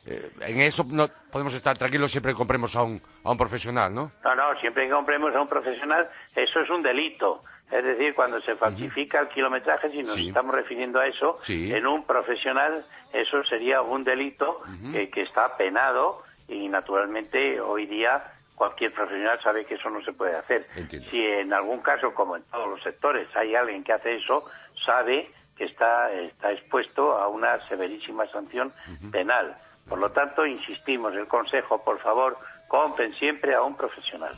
Eh, 0.05 0.33
en 0.41 0.61
eso 0.63 0.85
no 0.91 1.07
podemos 1.31 1.55
estar 1.55 1.79
tranquilos 1.79 2.11
siempre 2.11 2.33
que 2.33 2.39
compremos 2.39 2.75
a 2.75 2.83
un, 2.83 3.01
a 3.23 3.31
un 3.31 3.37
profesional, 3.37 3.95
¿no? 3.95 4.11
No, 4.25 4.35
no, 4.35 4.59
siempre 4.61 4.87
que 4.87 4.93
compremos 4.93 5.33
a 5.33 5.41
un 5.41 5.49
profesional, 5.49 6.09
eso 6.35 6.61
es 6.61 6.71
un 6.71 6.83
delito. 6.83 7.43
Es 7.71 7.83
decir, 7.85 8.15
cuando 8.15 8.41
se 8.43 8.55
falsifica 8.57 9.21
el 9.21 9.29
kilometraje, 9.29 9.91
si 9.91 10.03
nos 10.03 10.15
Sí. 10.15 10.29
estamos 10.29 10.55
refiriendo 10.55 11.01
a 11.01 11.07
eso, 11.07 11.39
Sí. 11.43 11.73
en 11.73 11.87
un 11.87 12.05
profesional, 12.07 12.87
eso 13.13 13.43
sería 13.45 13.83
un 13.83 14.05
delito 14.05 14.63
que, 14.93 15.11
que 15.11 15.23
está 15.23 15.57
penado 15.57 16.23
y 16.49 16.69
naturalmente 16.69 17.61
hoy 17.61 17.87
día 17.87 18.23
cualquier 18.55 18.93
profesional 18.93 19.39
sabe 19.41 19.65
que 19.67 19.75
eso 19.75 19.91
no 19.91 20.01
se 20.03 20.13
puede 20.13 20.37
hacer. 20.37 20.67
Entiendo. 20.77 21.11
Si 21.11 21.21
en 21.21 21.53
algún 21.53 21.81
caso, 21.81 22.15
como 22.15 22.37
en 22.37 22.43
todos 22.45 22.69
los 22.69 22.83
sectores, 22.83 23.29
hay 23.37 23.55
alguien 23.55 23.83
que 23.85 23.93
hace 23.93 24.15
eso, 24.17 24.45
sabe 24.85 25.31
que 25.57 25.65
está, 25.65 26.11
está 26.13 26.53
expuesto 26.53 27.19
a 27.19 27.29
una 27.29 27.67
severísima 27.69 28.27
sanción 28.29 28.73
penal. 29.11 29.57
Por 29.89 29.99
lo 29.99 30.11
tanto, 30.11 30.47
insistimos, 30.47 31.15
el 31.15 31.27
consejo, 31.29 31.83
por 31.85 31.99
favor, 32.01 32.39
compren 32.69 33.13
siempre 33.15 33.55
a 33.55 33.63
un 33.63 33.77
profesional. 33.77 34.35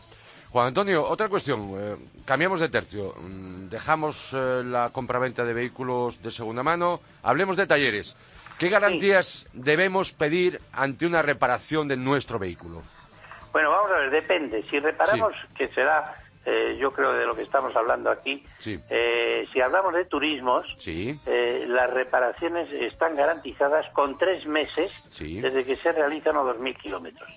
Juan 0.51 0.69
Antonio, 0.69 1.05
otra 1.05 1.29
cuestión. 1.29 1.73
eh, 1.77 1.97
cambiamos 2.25 2.61
de 2.61 2.69
tercio. 2.69 3.15
Mm, 3.21 3.69
Dejamos 3.69 4.33
eh, 4.33 4.63
la 4.65 4.91
compraventa 4.91 5.45
de 5.45 5.53
vehículos 5.53 6.23
de 6.23 6.31
segunda 6.31 6.63
mano. 6.63 7.01
Hablemos 7.23 7.57
de 7.57 7.67
talleres. 7.67 8.17
¿Qué 8.59 8.71
garantías 8.71 9.47
debemos 9.53 10.13
pedir 10.13 10.61
ante 10.73 11.07
una 11.07 11.23
reparación 11.23 11.87
de 11.87 11.97
nuestro 11.97 12.39
vehículo? 12.39 12.83
Bueno, 13.53 13.71
vamos 13.71 13.91
a 13.93 13.99
ver, 13.99 14.11
depende. 14.11 14.65
Si 14.69 14.79
reparamos, 14.81 15.33
que 15.57 15.69
será, 15.69 16.17
eh, 16.45 16.77
yo 16.81 16.93
creo, 16.93 17.13
de 17.13 17.27
lo 17.27 17.35
que 17.35 17.43
estamos 17.43 17.75
hablando 17.77 18.11
aquí, 18.11 18.45
Sí. 18.59 18.79
eh, 18.91 19.47
si 19.53 19.61
hablamos 19.61 19.93
de 19.95 20.05
turismos, 20.07 20.67
Sí. 20.79 21.19
eh, 21.27 21.65
las 21.69 21.91
reparaciones 21.93 22.71
están 22.73 23.17
garantizadas 23.17 23.87
con 23.93 24.17
tres 24.17 24.47
meses 24.47 24.91
Sí. 25.11 25.41
desde 25.41 25.65
que 25.65 25.77
se 25.77 25.93
realizan 25.93 26.35
los 26.37 26.47
2.000 26.47 26.77
kilómetros. 26.79 27.29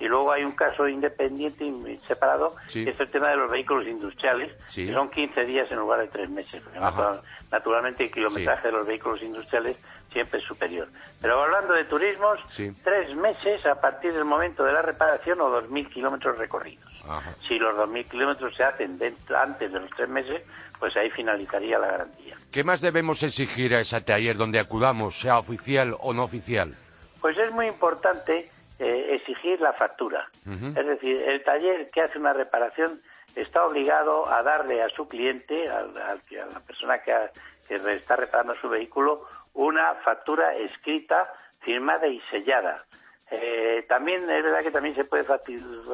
Y 0.00 0.06
luego 0.06 0.32
hay 0.32 0.44
un 0.44 0.52
caso 0.52 0.86
independiente 0.88 1.64
y 1.64 1.98
separado, 2.06 2.54
que 2.72 2.90
es 2.90 3.00
el 3.00 3.10
tema 3.10 3.30
de 3.30 3.36
los 3.36 3.50
vehículos 3.50 3.86
industriales, 3.86 4.52
que 4.74 4.92
son 4.92 5.10
15 5.10 5.44
días 5.44 5.70
en 5.70 5.78
lugar 5.78 6.00
de 6.00 6.08
tres 6.08 6.28
meses. 6.30 6.62
natural- 6.74 7.20
naturalmente 7.50 8.04
el 8.04 8.10
kilometraje 8.12 8.68
de 8.68 8.72
los 8.72 8.86
vehículos 8.86 9.22
industriales 9.22 9.76
siempre 10.12 10.40
es 10.40 10.44
superior. 10.46 10.88
Pero 11.20 11.40
hablando 11.42 11.74
de 11.74 11.84
turismos, 11.84 12.38
tres 12.84 13.14
meses 13.16 13.64
a 13.66 13.80
partir 13.80 14.12
del 14.12 14.24
momento 14.24 14.64
de 14.64 14.72
la 14.72 14.82
reparación 14.82 15.40
o 15.40 15.48
2.000 15.50 15.88
kilómetros 15.88 16.36
recorridos. 16.38 16.84
Ajá. 17.08 17.34
Si 17.48 17.58
los 17.58 17.74
2.000 17.76 18.08
kilómetros 18.08 18.54
se 18.56 18.64
hacen 18.64 18.98
dentro- 18.98 19.38
antes 19.38 19.72
de 19.72 19.80
los 19.80 19.90
tres 19.90 20.08
meses, 20.08 20.42
pues 20.78 20.96
ahí 20.96 21.10
finalizaría 21.10 21.78
la 21.78 21.86
garantía. 21.88 22.36
¿Qué 22.50 22.64
más 22.64 22.80
debemos 22.80 23.22
exigir 23.22 23.74
a 23.74 23.80
ese 23.80 24.00
taller 24.00 24.36
donde 24.36 24.58
acudamos, 24.58 25.18
sea 25.18 25.38
oficial 25.38 25.96
o 26.00 26.12
no 26.12 26.24
oficial? 26.24 26.74
Pues 27.20 27.36
es 27.38 27.50
muy 27.52 27.66
importante 27.66 28.50
eh, 28.78 29.14
exigir 29.14 29.60
la 29.60 29.72
factura. 29.74 30.28
Es 30.44 30.86
decir, 30.86 31.22
el 31.22 31.42
taller 31.44 31.88
que 31.90 32.00
hace 32.02 32.18
una 32.18 32.32
reparación 32.32 33.00
está 33.36 33.64
obligado 33.64 34.28
a 34.28 34.42
darle 34.42 34.82
a 34.82 34.88
su 34.88 35.06
cliente, 35.08 35.68
a, 35.68 35.82
la 35.82 36.60
persona 36.66 36.98
que, 36.98 37.12
ha- 37.12 37.30
que 37.68 37.76
está 37.94 38.16
reparando 38.16 38.54
su 38.60 38.68
vehículo, 38.68 39.24
una 39.54 39.94
factura 40.04 40.54
escrita, 40.56 41.32
firmada 41.60 42.08
y 42.08 42.20
sellada. 42.30 42.84
Eh, 43.34 43.84
también 43.88 44.20
es 44.30 44.42
verdad 44.44 44.60
que 44.60 44.70
también 44.70 44.94
se 44.94 45.04
puede 45.04 45.24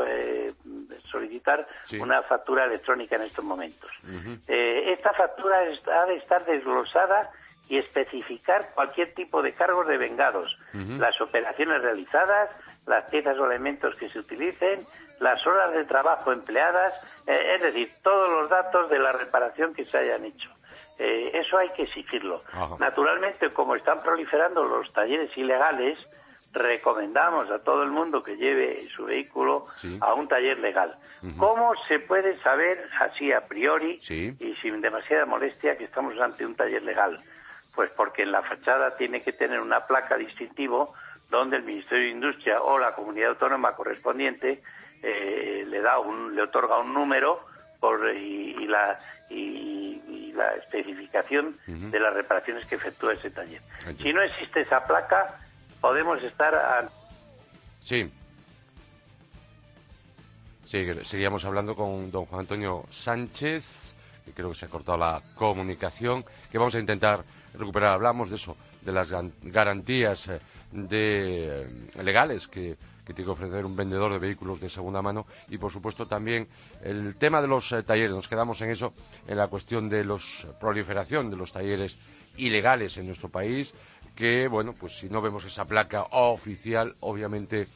eh, 0.07 0.53
solicitar 1.05 1.67
Sí. 1.85 1.99
una 2.01 2.23
factura 2.23 2.65
electrónica 2.65 3.15
en 3.17 3.23
estos 3.23 3.45
momentos. 3.45 3.91
Eh, 4.49 4.93
esta 4.93 5.13
factura 5.13 5.59
ha 5.59 6.07
de 6.07 6.17
estar 6.17 6.45
desglosada 6.45 7.31
y 7.69 7.79
especificar 7.79 8.71
cualquier 8.75 9.15
tipo 9.15 9.41
de 9.43 9.53
cargos 9.55 9.87
de 9.87 9.99
vengados, 9.99 10.59
las 10.73 11.21
operaciones 11.21 11.81
realizadas, 11.83 12.51
las 12.87 13.05
piezas 13.11 13.39
o 13.39 13.47
elementos 13.47 13.95
que 13.97 14.09
se 14.09 14.19
utilicen, 14.19 14.81
las 15.21 15.47
horas 15.47 15.73
de 15.75 15.85
trabajo 15.85 16.33
empleadas, 16.33 16.93
eh, 17.27 17.55
es 17.57 17.63
decir, 17.63 17.93
todos 18.03 18.31
los 18.31 18.49
datos 18.51 18.89
de 18.91 18.99
la 18.99 19.13
reparación 19.13 19.75
que 19.75 19.85
se 19.85 19.99
hayan 19.99 20.25
hecho. 20.25 20.51
Eh, 20.99 21.31
eso 21.35 21.59
hay 21.59 21.69
que 21.71 21.83
exigirlo. 21.83 22.43
Naturalmente, 22.79 23.53
como 23.53 23.77
están 23.77 24.03
proliferando 24.03 24.65
los 24.65 24.91
talleres 24.93 25.31
ilegales, 25.37 25.99
recomendamos 26.53 27.51
a 27.51 27.59
todo 27.61 27.83
el 27.83 27.91
mundo 27.91 28.23
que 28.23 28.37
lleve 28.37 28.89
su 28.95 29.05
vehículo 29.05 29.67
Sí. 29.77 29.99
a 30.01 30.15
un 30.15 30.29
taller 30.29 30.59
legal. 30.59 30.97
¿Cómo 31.37 31.75
se 31.87 31.99
puede 31.99 32.39
saber 32.41 32.89
así 33.01 33.33
a 33.33 33.47
priori 33.47 33.99
Sí. 34.01 34.35
y 34.41 34.55
sin 34.57 34.81
demasiada 34.81 35.27
molestia 35.27 35.77
que 35.77 35.85
estamos 35.85 36.19
ante 36.21 36.47
un 36.47 36.55
taller 36.55 36.83
legal? 36.83 37.19
Pues 37.75 37.91
porque 37.91 38.23
en 38.23 38.33
la 38.33 38.43
fachada 38.43 38.97
tiene 38.97 39.23
que 39.23 39.33
tener 39.33 39.61
una 39.61 39.81
placa 39.81 40.17
distintivo 40.17 40.95
donde 41.31 41.57
el 41.59 41.63
Ministerio 41.65 42.05
de 42.05 42.11
Industria 42.11 42.61
o 42.63 42.79
la 42.79 42.95
comunidad 42.95 43.31
autónoma 43.31 43.75
correspondiente 43.77 44.63
eh, 45.03 45.65
le 45.69 45.81
da 45.81 45.99
un, 45.99 46.35
le 46.35 46.43
otorga 46.43 46.79
un 46.79 46.93
número 46.95 47.41
por, 47.79 48.11
y, 48.17 48.57
y 48.59 48.67
la 48.67 48.99
y, 49.31 50.01
y 50.09 50.33
la 50.33 50.55
especificación 50.55 51.59
de 51.67 52.01
las 52.01 52.15
reparaciones 52.15 52.65
que 52.67 52.77
efectúa 52.77 53.13
ese 53.13 53.31
taller. 53.31 53.61
Si 54.01 54.13
no 54.13 54.23
existe 54.23 54.63
esa 54.63 54.83
placa, 54.85 55.37
podemos 55.81 56.23
estar 56.23 56.55
a- 56.55 56.89
Sí. 57.81 58.11
Sí, 60.65 60.85
seguíamos 61.05 61.45
hablando 61.45 61.75
con 61.75 62.11
don 62.11 62.27
Juan 62.27 62.41
Antonio 62.41 62.85
Sánchez, 62.91 63.95
que 64.25 64.33
creo 64.33 64.51
que 64.51 64.55
se 64.55 64.67
ha 64.67 64.69
cortado 64.69 64.99
la 64.99 65.23
comunicación, 65.35 66.25
que 66.51 66.59
vamos 66.59 66.75
a 66.75 66.79
intentar 66.79 67.25
recuperar. 67.55 67.93
Hablamos 67.93 68.29
de 68.29 68.37
eso, 68.37 68.55
de 68.83 68.93
las 68.93 69.11
garantías 69.43 70.29
eh, 70.29 70.41
de, 70.73 71.63
eh, 71.97 72.03
legales 72.03 72.49
que, 72.49 72.77
que 73.07 73.15
tiene 73.15 73.25
que 73.29 73.31
ofrecer 73.33 73.65
un 73.65 73.75
vendedor 73.75 74.13
de 74.13 74.19
vehículos 74.19 74.61
de 74.61 74.69
segunda 74.69 75.01
mano 75.01 75.25
y, 75.49 75.57
por 75.57 75.73
supuesto, 75.73 76.07
también 76.07 76.47
el 76.83 77.17
tema 77.17 77.41
de 77.41 77.49
los 77.49 77.73
eh, 77.73 77.83
talleres. 77.83 78.13
Nos 78.15 78.29
quedamos 78.29 78.61
en 78.61 78.69
eso, 78.71 78.93
en 79.27 79.39
la 79.39 79.47
cuestión 79.47 79.89
de 79.89 80.05
la 80.05 80.19
proliferación 80.61 81.31
de 81.31 81.37
los 81.37 81.51
talleres 81.51 81.97
ilegales 82.37 82.99
en 82.99 83.07
nuestro 83.07 83.31
país, 83.31 83.75
que, 84.19 84.49
bueno, 84.49 84.73
pues 84.73 84.99
si 84.99 85.09
no 85.09 85.23
vemos 85.23 85.45
esa 85.45 85.65
placa 85.65 86.09
oficial, 86.11 86.93
obviamente 86.99 87.69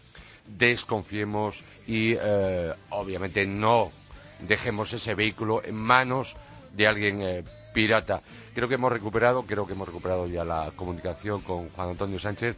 desconfiemos 0.45 1.63
y, 1.87 2.17
eh, 2.21 2.73
obviamente, 2.91 3.47
no 3.47 3.93
dejemos 4.41 4.93
ese 4.93 5.15
vehículo 5.15 5.63
en 5.65 5.77
manos 5.77 6.35
de 6.73 6.89
alguien 6.89 7.23
eh, 7.23 7.45
pirata. 7.73 8.21
Creo 8.57 8.69
que 8.69 8.75
hemos 8.75 8.91
recuperado, 8.91 9.43
creo 9.43 9.69
que 9.69 9.75
hemos 9.75 9.87
recuperado 9.87 10.27
ya 10.27 10.45
la 10.45 10.73
comunicación 10.75 11.43
con 11.43 11.69
Juan 11.69 11.91
Antonio 11.91 12.19
Sánchez, 12.19 12.57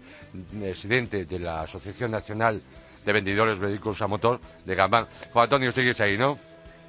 presidente 0.59 1.27
de 1.27 1.39
la 1.39 1.61
Asociación 1.61 2.11
Nacional 2.11 2.63
de 3.05 3.13
Vendedores 3.13 3.61
de 3.61 3.67
Vehículos 3.67 4.01
a 4.01 4.07
Motor 4.07 4.41
de 4.65 4.75
Gambán. 4.75 5.07
Juan 5.31 5.43
Antonio, 5.43 5.71
sigues 5.73 6.01
ahí, 6.01 6.17
¿no? 6.17 6.39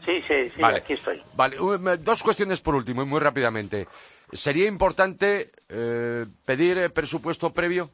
Sí, 0.06 0.22
sí, 0.30 0.48
sí, 0.56 0.62
Vale. 0.62 0.78
aquí 0.78 0.94
estoy. 0.94 1.22
Vale, 1.36 1.58
dos 2.00 2.24
cuestiones 2.24 2.62
por 2.62 2.76
último 2.76 3.04
y 3.04 3.06
muy 3.06 3.20
rápidamente. 3.20 3.86
¿Sería 4.32 4.68
importante 4.68 5.52
eh, 5.70 6.26
pedir 6.46 6.78
eh, 6.78 6.90
presupuesto 6.90 7.54
previo? 7.54 7.90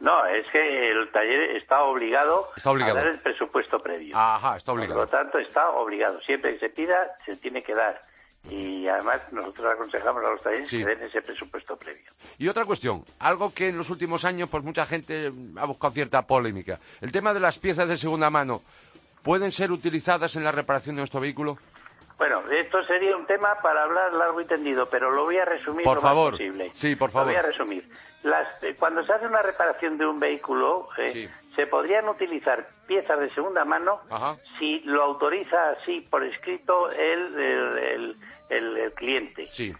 No, 0.00 0.26
es 0.26 0.44
que 0.50 0.90
el 0.90 1.10
taller 1.12 1.56
está 1.56 1.84
obligado, 1.84 2.48
Está 2.56 2.70
obligado. 2.72 2.98
a 2.98 3.02
dar 3.04 3.12
el 3.12 3.20
presupuesto 3.20 3.78
previo. 3.78 4.16
Ajá, 4.16 4.56
está 4.56 4.72
Por 4.72 4.80
lo 4.80 4.84
obligado. 4.84 5.06
tanto, 5.06 5.38
está 5.38 5.70
obligado. 5.70 6.20
Siempre 6.22 6.54
que 6.54 6.58
se 6.58 6.68
pida, 6.70 6.96
se 7.24 7.36
tiene 7.36 7.62
que 7.62 7.72
dar. 7.72 8.02
Y 8.50 8.88
además, 8.88 9.20
nosotros 9.30 9.72
aconsejamos 9.72 10.24
a 10.24 10.30
los 10.30 10.42
talleres 10.42 10.68
Sí. 10.68 10.78
que 10.78 10.86
den 10.86 11.02
ese 11.04 11.22
presupuesto 11.22 11.76
previo. 11.76 12.10
Y 12.38 12.48
otra 12.48 12.64
cuestión, 12.64 13.04
algo 13.20 13.54
que 13.54 13.68
en 13.68 13.78
los 13.78 13.88
últimos 13.90 14.24
años 14.24 14.48
pues 14.50 14.64
mucha 14.64 14.84
gente 14.86 15.30
ha 15.56 15.64
buscado 15.66 15.92
cierta 15.94 16.22
polémica. 16.26 16.80
El 17.00 17.12
tema 17.12 17.32
de 17.32 17.38
las 17.38 17.58
piezas 17.60 17.88
de 17.88 17.96
segunda 17.96 18.28
mano, 18.30 18.62
¿pueden 19.22 19.52
ser 19.52 19.70
utilizadas 19.70 20.34
en 20.34 20.42
la 20.42 20.50
reparación 20.50 20.96
de 20.96 21.02
nuestro 21.02 21.20
vehículo? 21.20 21.58
Bueno, 22.22 22.40
esto 22.52 22.84
sería 22.84 23.16
un 23.16 23.26
tema 23.26 23.56
para 23.64 23.82
hablar 23.82 24.12
largo 24.12 24.40
y 24.40 24.44
tendido, 24.44 24.86
pero 24.86 25.10
lo 25.10 25.24
voy 25.24 25.38
a 25.38 25.44
resumir 25.44 25.82
Por 25.82 25.96
lo 25.96 26.02
favor. 26.02 26.30
más 26.30 26.38
posible. 26.38 26.70
Sí, 26.72 26.94
por 26.94 27.10
favor. 27.10 27.26
Lo 27.26 27.32
voy 27.32 27.40
a 27.44 27.48
resumir. 27.48 27.88
Las- 28.22 28.62
eh, 28.62 28.76
cuando 28.78 29.04
se 29.04 29.12
hace 29.12 29.26
una 29.26 29.42
reparación 29.42 29.98
de 29.98 30.06
un 30.06 30.20
vehículo, 30.20 30.88
eh, 30.98 31.08
Sí. 31.08 31.28
se 31.56 31.66
podrían 31.66 32.08
utilizar 32.08 32.64
piezas 32.86 33.18
de 33.18 33.28
segunda 33.34 33.64
mano 33.64 34.02
Ajá. 34.08 34.36
si 34.56 34.78
lo 34.84 35.02
autoriza 35.02 35.70
así 35.70 36.00
por 36.08 36.22
escrito 36.22 36.92
el, 36.92 37.34
el- 37.40 37.78
el- 37.78 38.16
el- 38.50 38.76
el 38.76 38.92
cliente. 38.92 39.48
Sí. 39.50 39.74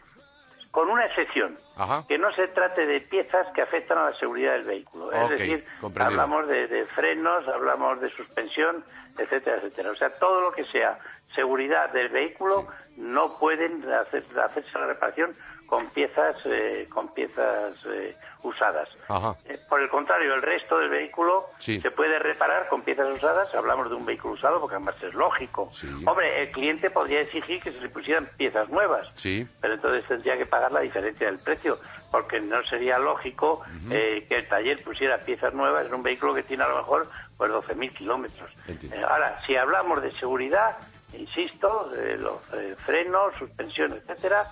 Con 0.73 0.89
una 0.89 1.05
excepción, 1.05 1.57
Ajá. 1.77 2.05
que 2.09 2.19
no 2.19 2.31
se 2.33 2.49
trate 2.49 2.87
de 2.87 3.01
piezas 3.03 3.47
que 3.55 3.63
afectan 3.63 3.99
a 3.99 4.11
la 4.11 4.19
seguridad 4.19 4.55
del 4.55 4.65
vehículo. 4.65 5.13
Es 5.13 5.29
decir, 5.29 5.65
hablamos 6.01 6.49
de, 6.49 6.67
de 6.67 6.87
frenos, 6.87 7.47
hablamos 7.47 8.01
de 8.01 8.09
suspensión, 8.09 8.83
etcétera, 9.19 9.59
etcétera. 9.59 9.91
O 9.91 9.97
sea, 9.97 10.11
todo 10.19 10.41
lo 10.41 10.53
que 10.53 10.65
sea 10.65 10.99
seguridad 11.35 11.93
del 11.93 12.09
vehículo 12.09 12.67
no 12.97 13.39
pueden 13.39 13.85
hacer, 13.93 14.25
hacerse 14.39 14.79
la 14.79 14.87
reparación 14.87 15.37
con 15.73 15.87
piezas 15.89 16.37
eh, 16.45 16.87
con 16.93 17.15
piezas 17.15 17.73
eh, 17.87 18.15
usadas. 18.43 18.91
Ajá. 19.09 19.35
Eh, 19.47 19.59
Por 19.71 19.81
el 19.81 19.89
contrario, 19.89 20.35
el 20.35 20.43
resto 20.43 20.77
del 20.79 20.91
vehículo 20.91 21.47
Sí. 21.61 21.81
se 21.81 21.91
puede 21.91 22.19
reparar 22.19 22.69
con 22.69 22.83
piezas 22.83 23.09
usadas. 23.09 23.55
Hablamos 23.55 23.89
de 23.89 23.95
un 23.97 24.05
vehículo 24.05 24.35
usado 24.35 24.61
porque 24.61 24.77
además 24.77 24.97
es 25.03 25.15
lógico. 25.15 25.71
Sí. 25.73 25.89
Hombre, 26.05 26.43
el 26.43 26.51
cliente 26.51 26.91
podría 26.91 27.23
exigir 27.23 27.63
que 27.63 27.73
se 27.73 27.81
le 27.81 27.89
pusieran 27.89 28.29
piezas 28.37 28.69
nuevas 28.69 29.11
Sí. 29.15 29.49
pero 29.63 29.73
entonces 29.73 30.05
tendría 30.07 30.37
que 30.37 30.45
pagar 30.45 30.73
la 30.73 30.81
diferencia 30.81 31.27
del 31.29 31.39
precio, 31.39 31.79
porque 32.11 32.39
no 32.39 32.63
sería 32.65 32.99
lógico 32.99 33.65
eh, 33.91 34.27
que 34.29 34.37
el 34.37 34.49
taller 34.49 34.85
pusiera 34.85 35.17
piezas 35.25 35.55
nuevas 35.55 35.87
en 35.87 35.95
un 35.95 36.03
vehículo 36.03 36.35
que 36.35 36.43
tiene 36.43 36.65
a 36.65 36.69
lo 36.69 36.77
mejor 36.77 37.07
pues 37.39 37.51
12.000 37.51 37.95
kilómetros. 37.95 38.51
Eh, 38.69 39.03
ahora, 39.09 39.41
si 39.47 39.57
hablamos 39.57 40.03
de 40.03 40.13
seguridad, 40.19 40.77
insisto, 41.15 41.91
los 42.19 42.43
frenos, 42.85 43.35
suspensión, 43.39 43.93
etcétera, 43.95 44.45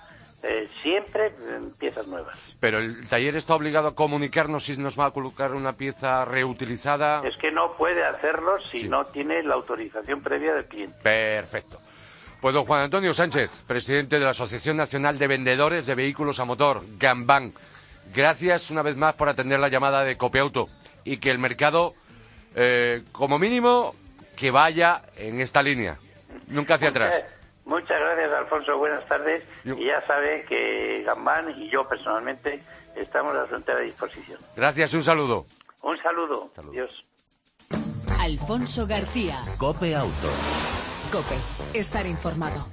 eh, 0.43 0.67
siempre 0.81 1.33
en 1.55 1.71
piezas 1.71 2.07
nuevas. 2.07 2.37
Pero 2.59 2.79
el 2.79 3.07
taller 3.07 3.35
está 3.35 3.55
obligado 3.55 3.89
a 3.89 3.95
comunicarnos 3.95 4.65
si 4.65 4.77
nos 4.77 4.99
va 4.99 5.05
a 5.07 5.11
colocar 5.11 5.53
una 5.53 5.73
pieza 5.73 6.25
reutilizada. 6.25 7.21
Es 7.27 7.37
que 7.37 7.51
no 7.51 7.73
puede 7.77 8.03
hacerlo 8.05 8.57
si 8.71 8.79
Sí. 8.81 8.89
no 8.89 9.05
tiene 9.05 9.43
la 9.43 9.53
autorización 9.55 10.21
previa 10.21 10.53
del 10.53 10.65
cliente. 10.65 10.95
Perfecto. 11.03 11.79
Pues 12.41 12.55
don 12.55 12.65
Juan 12.65 12.81
Antonio 12.81 13.13
Sánchez, 13.13 13.61
presidente 13.67 14.17
de 14.17 14.25
la 14.25 14.31
Asociación 14.31 14.75
Nacional 14.77 15.19
de 15.19 15.27
Vendedores 15.27 15.85
de 15.85 15.93
Vehículos 15.93 16.39
a 16.39 16.45
Motor, 16.45 16.81
Gambán. 16.97 17.53
Gracias 18.15 18.71
una 18.71 18.81
vez 18.81 18.97
más 18.97 19.13
por 19.13 19.29
atender 19.29 19.59
la 19.59 19.67
llamada 19.69 20.03
de 20.03 20.17
Copiauto 20.17 20.67
y 21.03 21.17
que 21.17 21.29
el 21.29 21.37
mercado, 21.37 21.93
eh, 22.55 23.03
como 23.11 23.37
mínimo, 23.37 23.95
que 24.35 24.49
vaya 24.49 25.03
en 25.17 25.39
esta 25.39 25.61
línea, 25.61 25.99
nunca 26.47 26.75
hacia 26.75 26.89
atrás. 26.89 27.13
Muchas, 27.65 27.99
gracias, 27.99 28.31
Alfonso. 28.33 28.77
Buenas 28.77 29.05
tardes. 29.07 29.43
Yo- 29.63 29.75
Y 29.75 29.85
ya 29.85 30.05
sabe 30.07 30.43
que 30.45 31.03
Gambán 31.05 31.49
y 31.57 31.69
yo 31.69 31.87
personalmente 31.87 32.63
estamos 32.95 33.35
a 33.35 33.47
su 33.47 33.55
entera 33.55 33.79
disposición. 33.79 34.39
Gracias, 34.55 34.93
un 34.93 35.03
saludo. 35.03 35.45
Un 35.81 35.97
saludo. 35.97 36.51
Saludos. 36.55 36.73
Dios. 36.73 37.05
Alfonso 38.19 38.85
García. 38.87 39.41
Cope 39.57 39.95
Auto. 39.95 40.29
Cope. 41.11 41.35
Estar 41.73 42.05
informado. 42.05 42.65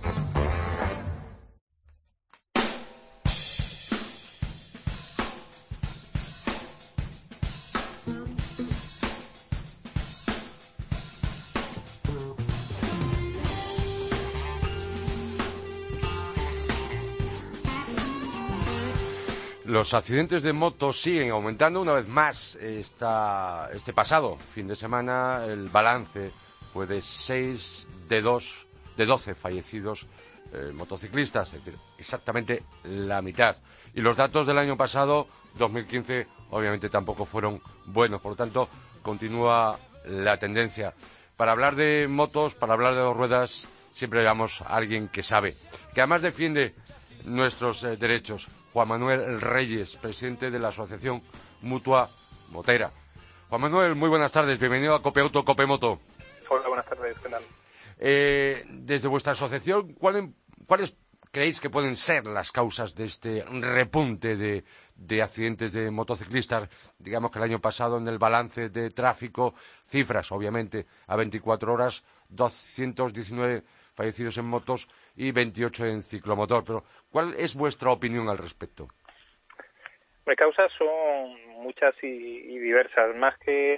Los 19.78 19.94
accidentes 19.94 20.42
de 20.42 20.52
moto 20.52 20.92
siguen 20.92 21.30
aumentando 21.30 21.80
una 21.80 21.92
vez 21.92 22.08
más. 22.08 22.56
Este 22.56 23.92
pasado 23.94 24.36
fin 24.36 24.66
de 24.66 24.74
semana 24.74 25.44
el 25.46 25.68
balance 25.68 26.32
fue 26.72 26.88
de 26.88 27.00
6 27.00 27.86
de 28.08 28.20
2 28.20 28.66
de 28.96 29.06
12 29.06 29.36
fallecidos 29.36 30.08
eh, 30.52 30.72
motociclistas, 30.74 31.54
es 31.54 31.64
decir, 31.64 31.78
exactamente 31.96 32.64
la 32.82 33.22
mitad. 33.22 33.54
Y 33.94 34.00
los 34.00 34.16
datos 34.16 34.48
del 34.48 34.58
año 34.58 34.76
pasado, 34.76 35.28
2015, 35.60 36.26
obviamente 36.50 36.88
tampoco 36.90 37.24
fueron 37.24 37.62
buenos. 37.84 38.20
Por 38.20 38.32
lo 38.32 38.36
tanto, 38.36 38.68
continúa 39.00 39.78
la 40.06 40.38
tendencia. 40.38 40.92
Para 41.36 41.52
hablar 41.52 41.76
de 41.76 42.08
motos, 42.10 42.56
para 42.56 42.72
hablar 42.72 42.94
de 42.94 43.00
dos 43.00 43.16
ruedas, 43.16 43.68
siempre 43.92 44.22
llevamos 44.22 44.60
a 44.60 44.74
alguien 44.74 45.06
que 45.06 45.22
sabe, 45.22 45.54
que 45.94 46.00
además 46.00 46.22
defiende 46.22 46.74
nuestros 47.22 47.84
eh, 47.84 47.96
derechos. 47.96 48.48
Juan 48.78 48.86
Manuel 48.90 49.40
Reyes, 49.40 49.96
presidente 49.96 50.52
de 50.52 50.58
la 50.60 50.68
Asociación 50.68 51.20
Mutua 51.62 52.08
Motera. 52.52 52.92
Juan 53.48 53.60
Manuel, 53.62 53.96
muy 53.96 54.08
buenas 54.08 54.30
tardes. 54.30 54.60
Bienvenido 54.60 54.94
a 54.94 55.02
Cope 55.02 55.18
Auto, 55.20 55.44
Cope 55.44 55.66
Moto. 55.66 55.98
Hola, 56.48 56.68
buenas 56.68 56.86
tardes, 56.86 57.16
¿qué 57.20 57.28
tal? 57.28 57.42
Eh, 57.98 58.64
desde 58.70 59.08
vuestra 59.08 59.32
asociación, 59.32 59.94
¿cuál- 59.94 60.32
¿cuáles 60.68 60.94
creéis 61.32 61.60
que 61.60 61.70
pueden 61.70 61.96
ser 61.96 62.28
las 62.28 62.52
causas 62.52 62.94
de 62.94 63.06
este 63.06 63.44
repunte 63.50 64.36
de, 64.36 64.62
de 64.94 65.22
accidentes 65.22 65.72
de 65.72 65.90
motociclistas? 65.90 66.68
Digamos 67.00 67.32
que 67.32 67.38
el 67.40 67.46
año 67.46 67.60
pasado 67.60 67.98
en 67.98 68.06
el 68.06 68.18
balance 68.18 68.68
de 68.68 68.90
tráfico, 68.90 69.54
cifras, 69.88 70.30
obviamente, 70.30 70.86
a 71.08 71.16
24 71.16 71.72
horas, 71.74 72.04
219 72.28 73.64
fallecidos 73.96 74.38
en 74.38 74.44
motos 74.44 74.88
y 75.18 75.32
28 75.32 75.84
en 75.86 76.02
ciclomotor. 76.02 76.64
Pero, 76.64 76.84
¿cuál 77.10 77.34
es 77.36 77.54
vuestra 77.54 77.90
opinión 77.90 78.28
al 78.28 78.38
respecto? 78.38 78.88
Las 80.24 80.36
causas 80.36 80.70
son 80.78 81.34
muchas 81.62 81.94
y, 82.02 82.06
y 82.06 82.58
diversas, 82.58 83.14
más 83.16 83.36
que 83.38 83.74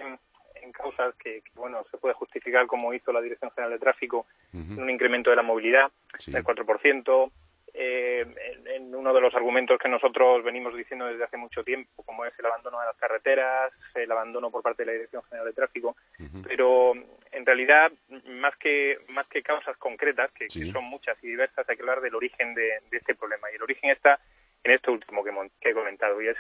en 0.63 0.73
causas 0.73 1.15
que, 1.17 1.41
que, 1.41 1.51
bueno, 1.55 1.83
se 1.91 1.97
puede 1.97 2.15
justificar 2.15 2.67
como 2.67 2.93
hizo 2.93 3.13
la 3.13 3.23
Dirección 3.23 3.51
General 3.53 3.73
de 3.73 3.79
Tráfico, 3.79 4.27
un 4.53 4.91
incremento 4.91 5.31
de 5.31 5.37
la 5.37 5.43
movilidad 5.43 5.91
Sí. 6.19 6.33
del 6.33 6.45
4%, 6.45 7.31
eh, 7.75 8.25
en, 8.53 8.67
en 8.67 8.95
uno 8.95 9.13
de 9.15 9.21
los 9.21 9.35
argumentos 9.35 9.79
que 9.79 9.89
nosotros 9.89 10.43
venimos 10.45 10.77
diciendo 10.77 11.07
desde 11.07 11.25
hace 11.25 11.37
mucho 11.37 11.63
tiempo, 11.63 12.03
como 12.05 12.25
es 12.25 12.37
el 12.39 12.47
abandono 12.47 12.81
de 12.81 12.87
las 12.87 12.97
carreteras, 12.97 13.73
el 13.95 14.11
abandono 14.11 14.51
por 14.51 14.63
parte 14.63 14.83
de 14.83 14.87
la 14.87 14.93
Dirección 14.93 15.23
General 15.25 15.47
de 15.47 15.53
Tráfico, 15.53 15.97
pero 16.47 16.93
en 17.33 17.47
realidad, 17.47 17.93
más 18.27 18.57
que, 18.57 18.99
más 19.09 19.27
que 19.29 19.43
causas 19.43 19.77
concretas, 19.77 20.31
que, 20.33 20.49
Sí. 20.51 20.67
que 20.67 20.73
son 20.73 20.85
muchas 20.85 21.17
y 21.23 21.29
diversas, 21.29 21.69
hay 21.69 21.77
que 21.77 21.83
hablar 21.83 22.01
del 22.01 22.15
origen 22.15 22.55
de, 22.55 22.81
de 22.91 22.97
este 22.97 23.15
problema. 23.15 23.51
Y 23.51 23.57
el 23.57 23.63
origen 23.63 23.91
está 23.91 24.19
en 24.65 24.73
esto 24.73 24.93
último 24.93 25.23
que, 25.25 25.31
he 25.71 25.75
comentado, 25.75 26.21
y 26.21 26.29
es 26.29 26.37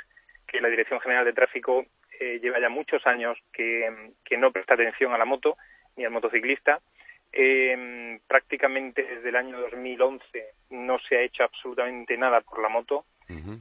que 0.46 0.60
la 0.60 0.68
Dirección 0.68 1.00
General 1.00 1.24
de 1.24 1.32
Tráfico 1.32 1.86
eh, 2.18 2.38
lleva 2.42 2.60
ya 2.60 2.68
muchos 2.68 3.06
años 3.06 3.38
que, 3.52 4.12
que 4.24 4.36
no 4.36 4.50
presta 4.52 4.74
atención 4.74 5.12
a 5.12 5.18
la 5.18 5.24
moto 5.24 5.56
ni 5.96 6.04
al 6.04 6.10
motociclista. 6.10 6.80
Eh, 7.32 8.18
prácticamente 8.26 9.02
desde 9.04 9.28
el 9.28 9.36
año 9.36 9.60
2011 9.60 10.44
no 10.70 10.98
se 10.98 11.16
ha 11.16 11.20
hecho 11.22 11.44
absolutamente 11.44 12.16
nada 12.16 12.40
por 12.40 12.60
la 12.60 12.68
moto 12.68 13.04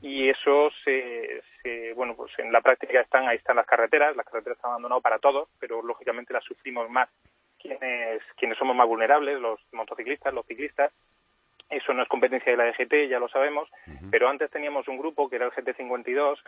y 0.01 0.27
eso 0.29 0.71
se, 0.83 1.43
se- 1.61 1.93
bueno 1.93 2.15
pues 2.15 2.31
en 2.39 2.51
la 2.51 2.61
práctica 2.61 2.99
están 3.01 3.27
ahí 3.27 3.37
están 3.37 3.57
las 3.57 3.67
carreteras 3.67 4.15
las 4.15 4.25
carreteras 4.25 4.57
están 4.57 4.71
abandonadas 4.71 5.03
para 5.03 5.19
todos 5.19 5.49
pero 5.59 5.83
lógicamente 5.83 6.33
las 6.33 6.43
sufrimos 6.43 6.89
más 6.89 7.07
quienes 7.61 8.23
quienes 8.37 8.57
somos 8.57 8.75
más 8.75 8.87
vulnerables 8.87 9.39
los 9.39 9.59
motociclistas 9.71 10.33
los 10.33 10.45
ciclistas. 10.47 10.91
Eso 11.69 11.93
no 11.93 12.01
es 12.01 12.09
competencia 12.09 12.51
de 12.51 12.57
la 12.57 12.65
DGT 12.71 13.07
ya 13.07 13.19
lo 13.19 13.29
sabemos 13.29 13.69
pero 14.09 14.27
antes 14.27 14.49
teníamos 14.49 14.87
un 14.87 14.97
grupo 14.97 15.29
que 15.29 15.35
era 15.35 15.45
el 15.45 15.51
GT52 15.51 16.39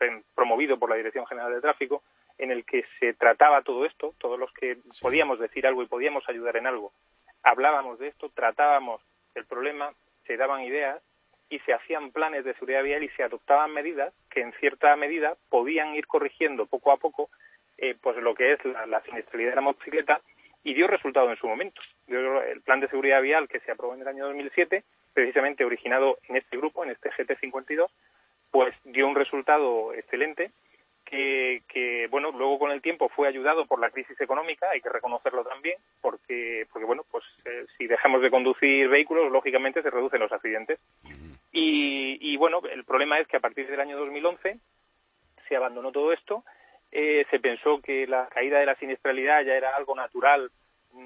en- 0.00 0.08
en- 0.08 0.24
promovido 0.34 0.78
por 0.78 0.88
la 0.88 0.96
Dirección 0.96 1.26
General 1.26 1.52
de 1.52 1.60
Tráfico 1.60 2.02
en 2.38 2.50
el 2.50 2.64
que 2.64 2.84
se 2.98 3.14
trataba 3.14 3.62
todo 3.62 3.84
esto 3.84 4.14
todos 4.18 4.38
los 4.38 4.52
que 4.52 4.78
podíamos 5.00 5.38
decir 5.38 5.66
algo 5.66 5.82
y 5.82 5.86
podíamos 5.86 6.28
ayudar 6.28 6.56
en 6.56 6.66
algo 6.66 6.92
hablábamos 7.42 7.98
de 7.98 8.08
esto 8.08 8.30
tratábamos 8.30 9.00
el 9.34 9.44
problema 9.46 9.92
se 10.26 10.36
daban 10.36 10.62
ideas 10.62 11.00
y 11.50 11.58
se 11.60 11.72
hacían 11.72 12.10
planes 12.10 12.44
de 12.44 12.54
seguridad 12.54 12.82
vial 12.82 13.02
y 13.04 13.08
se 13.10 13.22
adoptaban 13.22 13.72
medidas 13.72 14.12
que 14.30 14.40
en 14.40 14.52
cierta 14.54 14.96
medida 14.96 15.36
podían 15.50 15.94
ir 15.94 16.06
corrigiendo 16.06 16.66
poco 16.66 16.92
a 16.92 16.96
poco 16.96 17.30
eh, 17.78 17.96
pues 18.00 18.16
lo 18.16 18.34
que 18.34 18.52
es 18.52 18.64
la, 18.64 18.86
la 18.86 19.02
siniestralidad 19.02 19.50
de 19.50 19.56
la 19.56 19.62
motocicleta 19.62 20.20
y 20.64 20.74
dio 20.74 20.86
resultado 20.86 21.30
en 21.30 21.36
su 21.36 21.46
momento. 21.46 21.80
Dio 22.06 22.42
el 22.42 22.62
plan 22.62 22.80
de 22.80 22.88
seguridad 22.88 23.20
vial 23.20 23.48
que 23.48 23.60
se 23.60 23.70
aprobó 23.70 23.94
en 23.94 24.00
el 24.00 24.08
año 24.08 24.24
2007, 24.24 24.82
precisamente 25.12 25.64
originado 25.64 26.18
en 26.28 26.36
este 26.36 26.56
grupo, 26.56 26.82
en 26.82 26.90
este 26.90 27.10
GT52, 27.10 27.86
pues 28.50 28.74
dio 28.84 29.06
un 29.06 29.14
resultado 29.14 29.92
excelente 29.92 30.50
que, 31.14 31.62
que, 31.68 32.08
bueno 32.10 32.32
luego 32.32 32.58
con 32.58 32.72
el 32.72 32.82
tiempo 32.82 33.08
fue 33.08 33.28
ayudado 33.28 33.66
por 33.66 33.78
la 33.78 33.90
crisis 33.90 34.20
económica 34.20 34.66
hay 34.70 34.80
que 34.80 34.88
reconocerlo 34.88 35.44
también 35.44 35.76
porque 36.00 36.66
porque 36.72 36.86
bueno 36.86 37.04
pues 37.10 37.24
eh, 37.44 37.66
si 37.78 37.86
dejamos 37.86 38.20
de 38.20 38.30
conducir 38.30 38.88
vehículos 38.88 39.30
lógicamente 39.30 39.82
se 39.82 39.90
reducen 39.90 40.20
los 40.20 40.32
accidentes. 40.32 40.80
Y, 41.52 42.18
y, 42.20 42.36
bueno 42.36 42.60
el 42.68 42.84
problema 42.84 43.20
es 43.20 43.28
que 43.28 43.36
a 43.36 43.40
partir 43.40 43.68
del 43.68 43.78
año 43.78 43.96
2011 43.96 44.58
se 45.48 45.56
abandonó 45.56 45.92
todo 45.92 46.12
esto 46.12 46.42
eh, 46.90 47.24
se 47.30 47.38
pensó 47.38 47.80
que 47.80 48.06
la 48.06 48.28
caída 48.28 48.58
de 48.58 48.66
la 48.66 48.74
siniestralidad 48.76 49.44
ya 49.44 49.54
era 49.54 49.76
algo 49.76 49.94
natural 49.94 50.50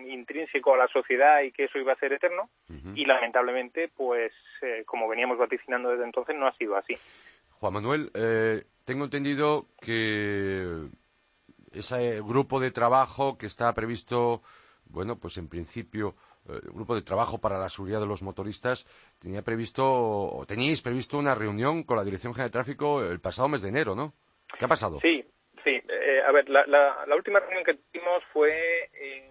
intrínseco 0.06 0.74
a 0.74 0.78
la 0.78 0.88
sociedad 0.88 1.40
y 1.40 1.52
que 1.52 1.64
eso 1.64 1.78
iba 1.78 1.92
a 1.92 1.98
ser 1.98 2.12
eterno. 2.12 2.48
Y 2.94 3.04
lamentablemente 3.04 3.90
pues 3.94 4.32
eh, 4.62 4.84
como 4.86 5.06
veníamos 5.06 5.36
vaticinando 5.36 5.90
desde 5.90 6.04
entonces 6.04 6.34
no 6.34 6.46
ha 6.46 6.52
sido 6.52 6.76
así. 6.76 6.94
Juan 7.60 7.72
Manuel, 7.72 8.10
eh, 8.14 8.62
tengo 8.88 9.04
entendido 9.04 9.66
que 9.82 10.88
ese 11.72 12.22
grupo 12.22 12.58
de 12.58 12.70
trabajo 12.70 13.36
que 13.36 13.44
está 13.44 13.70
previsto, 13.74 14.40
bueno, 14.86 15.18
pues 15.18 15.36
en 15.36 15.46
principio, 15.46 16.14
eh, 16.48 16.52
el 16.64 16.72
grupo 16.72 16.94
de 16.94 17.02
trabajo 17.02 17.38
para 17.38 17.58
la 17.58 17.68
seguridad 17.68 18.00
de 18.00 18.06
los 18.06 18.22
motoristas, 18.22 18.86
tenía 19.20 19.42
previsto, 19.42 19.84
o 19.84 20.46
teníais 20.46 20.80
previsto 20.80 21.18
una 21.18 21.34
reunión 21.34 21.82
con 21.84 21.98
la 21.98 22.02
Dirección 22.04 22.32
General 22.32 22.48
de 22.48 22.52
Tráfico 22.58 23.04
el 23.04 23.20
pasado 23.20 23.48
mes 23.48 23.60
de 23.60 23.68
enero, 23.68 23.94
¿no? 23.94 24.14
¿Qué 24.58 24.64
ha 24.64 24.68
pasado? 24.68 24.98
Sí, 25.02 25.22
sí. 25.62 25.82
Eh, 25.86 26.22
a 26.26 26.32
ver, 26.32 26.48
la, 26.48 26.64
la, 26.66 27.04
la 27.06 27.14
última 27.14 27.40
reunión 27.40 27.64
que 27.64 27.74
tuvimos 27.74 28.24
fue, 28.32 28.84
en, 28.94 29.24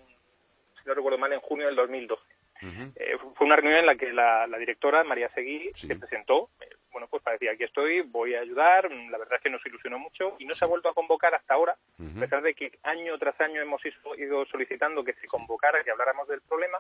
si 0.80 0.88
no 0.88 0.94
recuerdo 0.94 1.18
mal, 1.18 1.34
en 1.34 1.40
junio 1.42 1.66
del 1.66 1.76
2012. 1.78 2.22
Ujú. 2.62 2.92
Eh, 2.96 3.18
fue 3.36 3.48
una 3.48 3.56
reunión 3.56 3.80
en 3.80 3.88
la 3.88 3.96
que 3.96 4.14
la, 4.14 4.46
la 4.46 4.60
directora, 4.60 5.04
María 5.04 5.30
Seguí, 5.34 5.72
Sí. 5.74 5.88
se 5.88 5.96
presentó. 5.96 6.52
Bueno, 6.92 7.08
pues 7.10 7.22
para 7.22 7.34
decir, 7.34 7.50
aquí 7.50 7.64
estoy, 7.64 8.02
voy 8.02 8.36
a 8.36 8.42
ayudar. 8.42 8.90
Mm, 8.90 9.12
La 9.12 9.18
verdad 9.18 9.36
es 9.36 9.44
que 9.44 9.50
nos 9.50 9.66
ilusionó 9.66 10.00
mucho 10.00 10.36
y 10.40 10.46
no 10.46 10.56
se 10.56 10.66
ha 10.66 10.68
vuelto 10.68 10.90
a 10.90 10.94
convocar 10.94 11.34
hasta 11.36 11.54
ahora, 11.54 11.74
a 12.00 12.20
pesar 12.20 12.42
de 12.42 12.54
que 12.54 12.72
año 12.84 13.18
tras 13.18 13.40
año 13.42 13.62
hemos 13.62 13.82
ido, 13.86 14.16
ido 14.16 14.46
solicitando 14.46 15.04
que 15.04 15.14
se 15.14 15.28
convocara, 15.28 15.84
que 15.84 15.92
habláramos 15.92 16.28
del 16.28 16.42
problema. 16.42 16.80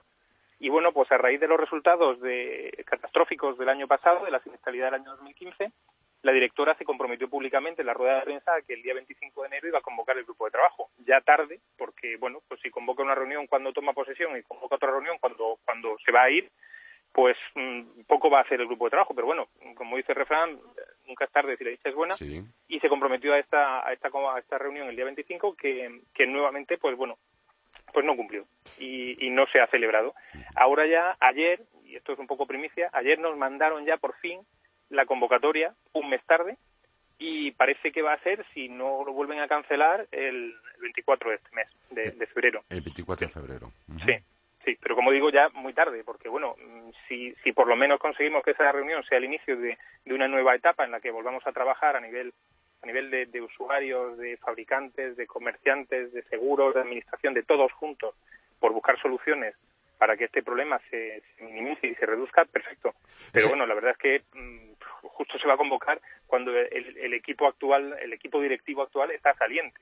Y 0.60 0.70
bueno, 0.70 0.92
pues 0.92 1.12
a 1.12 1.18
raíz 1.18 1.40
de 1.40 1.48
los 1.48 1.60
resultados 1.60 2.20
de 2.22 2.84
catastróficos 2.86 3.58
del 3.60 3.70
año 3.70 3.88
pasado, 3.88 4.26
de 4.26 4.32
la 4.32 4.40
siniestralidad 4.40 4.86
del 4.86 5.02
año 5.02 5.12
2015, 5.12 5.72
la 6.24 6.32
directora 6.32 6.76
se 6.76 6.84
comprometió 6.84 7.30
públicamente 7.30 7.84
en 7.84 7.86
la 7.86 7.94
rueda 7.94 8.16
de 8.16 8.22
prensa 8.24 8.56
a 8.56 8.62
que 8.62 8.74
el 8.74 8.82
día 8.82 8.96
25 8.96 9.42
de 9.42 9.48
enero 9.48 9.68
iba 9.68 9.80
a 9.80 9.84
convocar 9.84 10.18
el 10.18 10.24
grupo 10.24 10.46
de 10.46 10.52
trabajo. 10.52 10.90
Ya 11.06 11.22
tarde, 11.22 11.60
porque 11.78 12.18
bueno, 12.18 12.42
pues 12.48 12.60
si 12.62 12.72
convoca 12.72 13.04
una 13.04 13.14
reunión 13.14 13.46
cuando 13.46 13.72
toma 13.72 13.94
posesión 13.94 14.36
y 14.36 14.44
convoca 14.44 14.76
otra 14.76 14.90
reunión 14.92 15.18
cuando 15.20 15.60
cuando 15.64 15.96
se 16.04 16.12
va 16.12 16.24
a 16.24 16.30
ir, 16.32 16.50
pues 17.18 17.36
mm, 17.56 18.04
poco 18.06 18.30
va 18.30 18.38
a 18.38 18.42
hacer 18.44 18.62
el 18.62 18.68
grupo 18.68 18.86
de 18.86 18.92
trabajo. 18.92 19.16
Pero 19.16 19.26
bueno, 19.26 19.48
como 19.74 19.98
dice 19.98 20.12
el 20.12 20.20
refrán, 20.20 20.60
nunca 21.08 21.26
es 21.26 21.32
tarde 21.32 21.58
si 21.58 21.64
la 21.64 21.72
dicha 21.72 21.90
es 21.90 21.96
buena. 21.96 22.14
Sí. 22.14 22.44
Y 22.68 22.80
se 22.80 22.90
comprometió 22.90 23.34
a 23.34 23.40
esta 23.40 23.88
a 23.88 23.92
esta 23.92 24.10
a 24.10 24.40
esta 24.40 24.60
reunión 24.60 24.88
el 24.88 24.96
día 24.96 25.06
25 25.06 25.56
que 25.56 26.02
que 26.14 26.28
nuevamente, 26.28 26.78
pues 26.78 26.96
bueno, 26.96 27.18
pues 27.92 28.06
no 28.06 28.16
cumplió 28.16 28.46
y, 28.78 29.26
y 29.26 29.32
no 29.32 29.48
se 29.48 29.60
ha 29.60 29.66
celebrado. 29.66 30.14
Ahora 30.56 30.86
ya, 30.86 31.18
ayer, 31.20 31.64
y 31.86 31.96
esto 31.96 32.14
es 32.14 32.20
un 32.20 32.28
poco 32.28 32.46
primicia, 32.46 32.92
ayer 32.94 33.18
nos 33.18 33.36
mandaron 33.36 33.84
ya 33.84 33.98
por 33.98 34.14
fin 34.18 34.42
la 34.90 35.08
convocatoria 35.08 35.74
un 35.94 36.12
mes 36.12 36.24
tarde 36.28 36.56
y 37.18 37.50
parece 37.50 37.92
que 37.92 38.04
va 38.04 38.14
a 38.14 38.22
ser, 38.22 38.46
si 38.54 38.70
no 38.70 39.04
lo 39.04 39.14
vuelven 39.14 39.40
a 39.40 39.48
cancelar, 39.48 40.08
el 40.12 40.54
24 40.82 41.32
de 41.32 41.36
este 41.38 41.56
mes, 41.56 41.68
de, 41.90 42.12
de 42.12 42.28
febrero. 42.28 42.64
El 42.70 42.82
24 42.82 43.26
de 43.26 43.34
febrero. 43.34 43.72
Sí, 44.06 44.14
sí, 44.68 44.78
pero 44.82 44.96
como 44.96 45.12
digo, 45.12 45.30
ya 45.30 45.48
muy 45.54 45.74
tarde, 45.74 46.04
porque 46.04 46.28
bueno, 46.28 46.56
mm, 46.60 46.90
si, 47.08 47.34
si 47.44 47.54
por 47.54 47.68
lo 47.68 47.78
menos 47.78 48.00
conseguimos 48.00 48.44
que 48.44 48.52
esa 48.52 48.70
reunión 48.70 49.02
sea 49.06 49.18
el 49.18 49.24
inicio 49.24 49.56
de, 49.56 49.78
de 50.04 50.14
una 50.14 50.28
nueva 50.28 50.56
etapa 50.56 50.84
en 50.84 50.92
la 50.92 51.00
que 51.00 51.10
volvamos 51.10 51.48
a 51.48 51.54
trabajar 51.54 51.96
a 51.96 52.02
nivel 52.02 52.34
a 52.84 52.86
nivel 52.86 53.10
de, 53.10 53.26
de 53.26 53.42
usuarios, 53.42 54.18
de 54.20 54.38
fabricantes, 54.38 55.18
de 55.18 55.26
comerciantes, 55.26 56.14
de 56.14 56.22
seguros, 56.24 56.76
de 56.76 56.82
administración, 56.82 57.34
de 57.34 57.42
todos 57.42 57.72
juntos, 57.72 58.14
por 58.60 58.72
buscar 58.72 59.02
soluciones 59.02 59.56
para 59.98 60.16
que 60.16 60.26
este 60.26 60.44
problema 60.44 60.80
se, 60.92 61.24
se 61.36 61.44
minimice 61.44 61.88
y 61.88 61.96
se 61.96 62.06
reduzca, 62.06 62.46
perfecto. 62.46 62.94
Pero 63.34 63.50
bueno, 63.50 63.66
la 63.66 63.74
verdad 63.74 63.92
es 63.92 63.98
que 63.98 64.22
mm, 64.38 64.74
justo 65.02 65.40
se 65.40 65.48
va 65.48 65.56
a 65.56 65.58
convocar 65.58 66.00
cuando 66.28 66.52
el, 66.58 66.98
el 66.98 67.14
equipo 67.14 67.48
actual, 67.48 67.98
el 68.02 68.14
equipo 68.14 68.40
directivo 68.42 68.84
actual 68.84 69.12
está 69.12 69.34
saliente. 69.36 69.80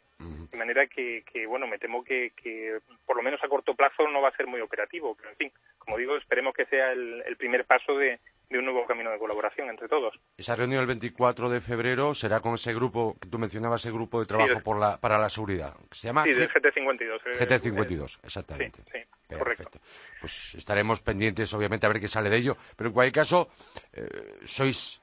De 0.52 0.58
manera 0.60 0.88
que, 0.88 1.24
que, 1.30 1.46
bueno, 1.48 1.68
me 1.68 1.78
temo 1.80 2.02
que, 2.04 2.32
que 2.42 2.80
por 3.06 3.18
lo 3.18 3.24
menos 3.24 3.44
a 3.44 3.50
corto 3.50 3.76
plazo 3.76 4.08
no 4.08 4.22
va 4.22 4.30
a 4.30 4.36
ser 4.38 4.48
muy 4.48 4.62
operativo. 4.62 5.14
Pero, 5.16 5.30
en 5.32 5.36
fin, 5.36 5.52
como 5.80 5.98
digo, 5.98 6.16
esperemos 6.16 6.54
que 6.54 6.66
sea 6.68 6.94
el, 6.94 7.22
el 7.26 7.36
primer 7.36 7.66
paso 7.66 7.98
de, 7.98 8.20
de 8.50 8.58
un 8.60 8.64
nuevo 8.64 8.86
camino 8.86 9.12
de 9.12 9.18
colaboración 9.20 9.70
entre 9.70 9.90
todos. 9.90 10.18
Esa 10.38 10.56
reunión 10.56 10.80
el 10.82 10.88
24 10.88 11.50
de 11.50 11.60
febrero 11.60 12.14
será 12.14 12.40
con 12.40 12.54
ese 12.54 12.74
grupo 12.74 13.18
que 13.20 13.28
tú 13.28 13.38
mencionabas, 13.38 13.82
ese 13.84 13.92
grupo 13.94 14.22
de 14.22 14.28
trabajo 14.28 14.54
del- 14.54 14.64
por 14.64 14.80
la, 14.80 14.98
para 15.02 15.18
la 15.18 15.30
seguridad. 15.30 15.76
Se 15.92 16.08
llama 16.08 16.24
Sí, 16.24 16.32
del 16.34 16.48
G- 16.50 16.62
GT52. 16.62 17.22
eh, 17.26 17.46
GT52, 17.46 18.16
eh, 18.16 18.20
exactamente. 18.24 18.82
Sí, 18.94 19.00
sí, 19.28 19.36
correcto. 19.36 19.80
Pues 20.22 20.56
estaremos 20.56 21.02
pendientes, 21.02 21.54
obviamente, 21.54 21.86
a 21.86 21.90
ver 21.90 22.00
qué 22.00 22.08
sale 22.08 22.30
de 22.30 22.38
ello. 22.38 22.56
Pero 22.78 22.90
en 22.90 22.94
cualquier 22.94 23.14
caso, 23.14 23.50
eh, 23.92 24.06
sois, 24.46 25.02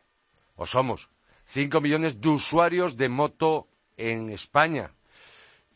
o 0.57 0.65
somos, 0.67 1.11
5 1.53 1.83
millones 1.83 2.19
de 2.19 2.31
usuarios 2.31 2.97
de 2.97 3.11
moto 3.11 3.69
en 3.99 4.31
España. 4.31 4.91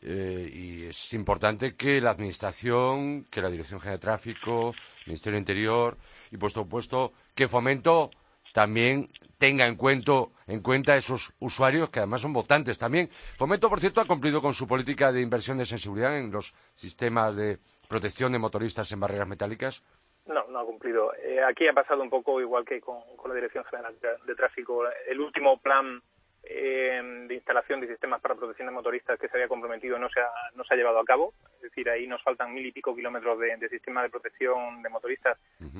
Eh, 0.01 0.51
y 0.51 0.83
es 0.85 1.13
importante 1.13 1.75
que 1.75 2.01
la 2.01 2.09
Administración, 2.09 3.25
que 3.29 3.43
la 3.43 3.49
Dirección 3.51 3.79
General 3.79 3.99
de 3.99 4.01
Tráfico, 4.01 4.69
el 4.71 5.07
Ministerio 5.07 5.37
Interior 5.37 5.95
y, 6.31 6.37
por 6.37 6.51
supuesto, 6.51 7.13
que 7.35 7.47
Fomento 7.47 8.09
también 8.53 9.11
tenga 9.37 9.67
en 9.67 9.75
cuenta, 9.75 10.23
en 10.47 10.61
cuenta 10.61 10.97
esos 10.97 11.31
usuarios 11.37 11.91
que 11.91 11.99
además 11.99 12.21
son 12.21 12.33
votantes 12.33 12.79
también. 12.79 13.11
Fomento, 13.37 13.69
por 13.69 13.79
cierto, 13.79 14.01
ha 14.01 14.05
cumplido 14.05 14.41
con 14.41 14.55
su 14.55 14.65
política 14.65 15.11
de 15.11 15.21
inversiones 15.21 15.71
en 15.71 15.77
seguridad 15.77 16.17
en 16.17 16.31
los 16.31 16.55
sistemas 16.73 17.35
de 17.35 17.59
protección 17.87 18.31
de 18.31 18.39
motoristas 18.39 18.91
en 18.91 18.99
barreras 18.99 19.27
metálicas. 19.27 19.83
No, 20.27 20.45
no 20.47 20.59
ha 20.59 20.65
cumplido. 20.65 21.13
Eh, 21.15 21.41
aquí 21.43 21.67
ha 21.67 21.73
pasado 21.73 22.01
un 22.03 22.09
poco 22.09 22.41
igual 22.41 22.65
que 22.65 22.81
con, 22.81 22.99
con 23.15 23.29
la 23.29 23.35
Dirección 23.35 23.63
General 23.65 23.95
de, 24.25 24.35
Tráfico. 24.35 24.83
El 25.07 25.19
último 25.21 25.57
plan 25.59 26.01
eh, 26.43 27.01
de 27.27 27.33
instalación 27.33 27.81
de 27.81 27.87
sistemas 27.87 28.21
para 28.21 28.35
protección 28.35 28.67
de 28.67 28.73
motoristas 28.73 29.19
que 29.19 29.27
se 29.27 29.37
había 29.37 29.47
comprometido 29.47 29.97
no 29.99 30.09
se 30.09 30.19
ha, 30.21 30.29
no 30.55 30.63
se 30.63 30.73
ha 30.73 30.77
llevado 30.77 30.99
a 30.99 31.05
cabo. 31.05 31.33
Es 31.55 31.61
decir, 31.63 31.89
ahí 31.89 32.07
nos 32.07 32.21
faltan 32.23 32.53
mil 32.53 32.65
y 32.65 32.71
pico 32.71 32.95
kilómetros 32.95 33.39
de, 33.39 33.55
de 33.57 33.69
sistema 33.69 34.03
de 34.03 34.09
protección 34.09 34.81
de 34.81 34.89
motoristas 34.89 35.37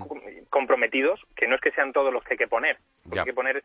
com- 0.07 0.21
comprometidos, 0.49 1.21
que 1.35 1.47
no 1.47 1.55
es 1.55 1.61
que 1.61 1.71
sean 1.71 1.93
todos 1.93 2.13
los 2.13 2.23
que 2.23 2.33
hay 2.33 2.37
que 2.37 2.47
poner. 2.47 2.77
Hay 3.11 3.23
que 3.25 3.33
poner, 3.33 3.63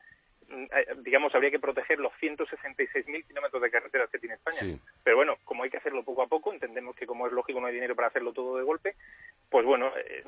digamos, 0.99 1.35
habría 1.35 1.51
que 1.51 1.59
proteger 1.59 1.99
los 1.99 2.13
166.000 2.21 3.27
kilómetros 3.27 3.63
de 3.63 3.71
carreteras 3.71 4.11
que 4.11 4.19
tiene 4.19 4.35
España. 4.35 4.59
Sí. 4.59 4.79
Pero 5.03 5.17
bueno, 5.17 5.37
como 5.45 5.63
hay 5.63 5.71
que 5.71 5.77
hacerlo 5.77 6.03
poco 6.03 6.23
a 6.23 6.27
poco, 6.27 6.53
entendemos 6.53 6.95
que 6.97 7.07
como 7.07 7.27
es 7.27 7.33
lógico 7.33 7.61
no 7.61 7.67
hay 7.67 7.75
dinero 7.75 7.95
para 7.95 8.09
hacerlo 8.09 8.33
todo 8.33 8.57
de 8.57 8.65
golpe, 8.65 8.95
pues 9.51 9.67
bueno, 9.67 9.93
eh, 9.97 10.25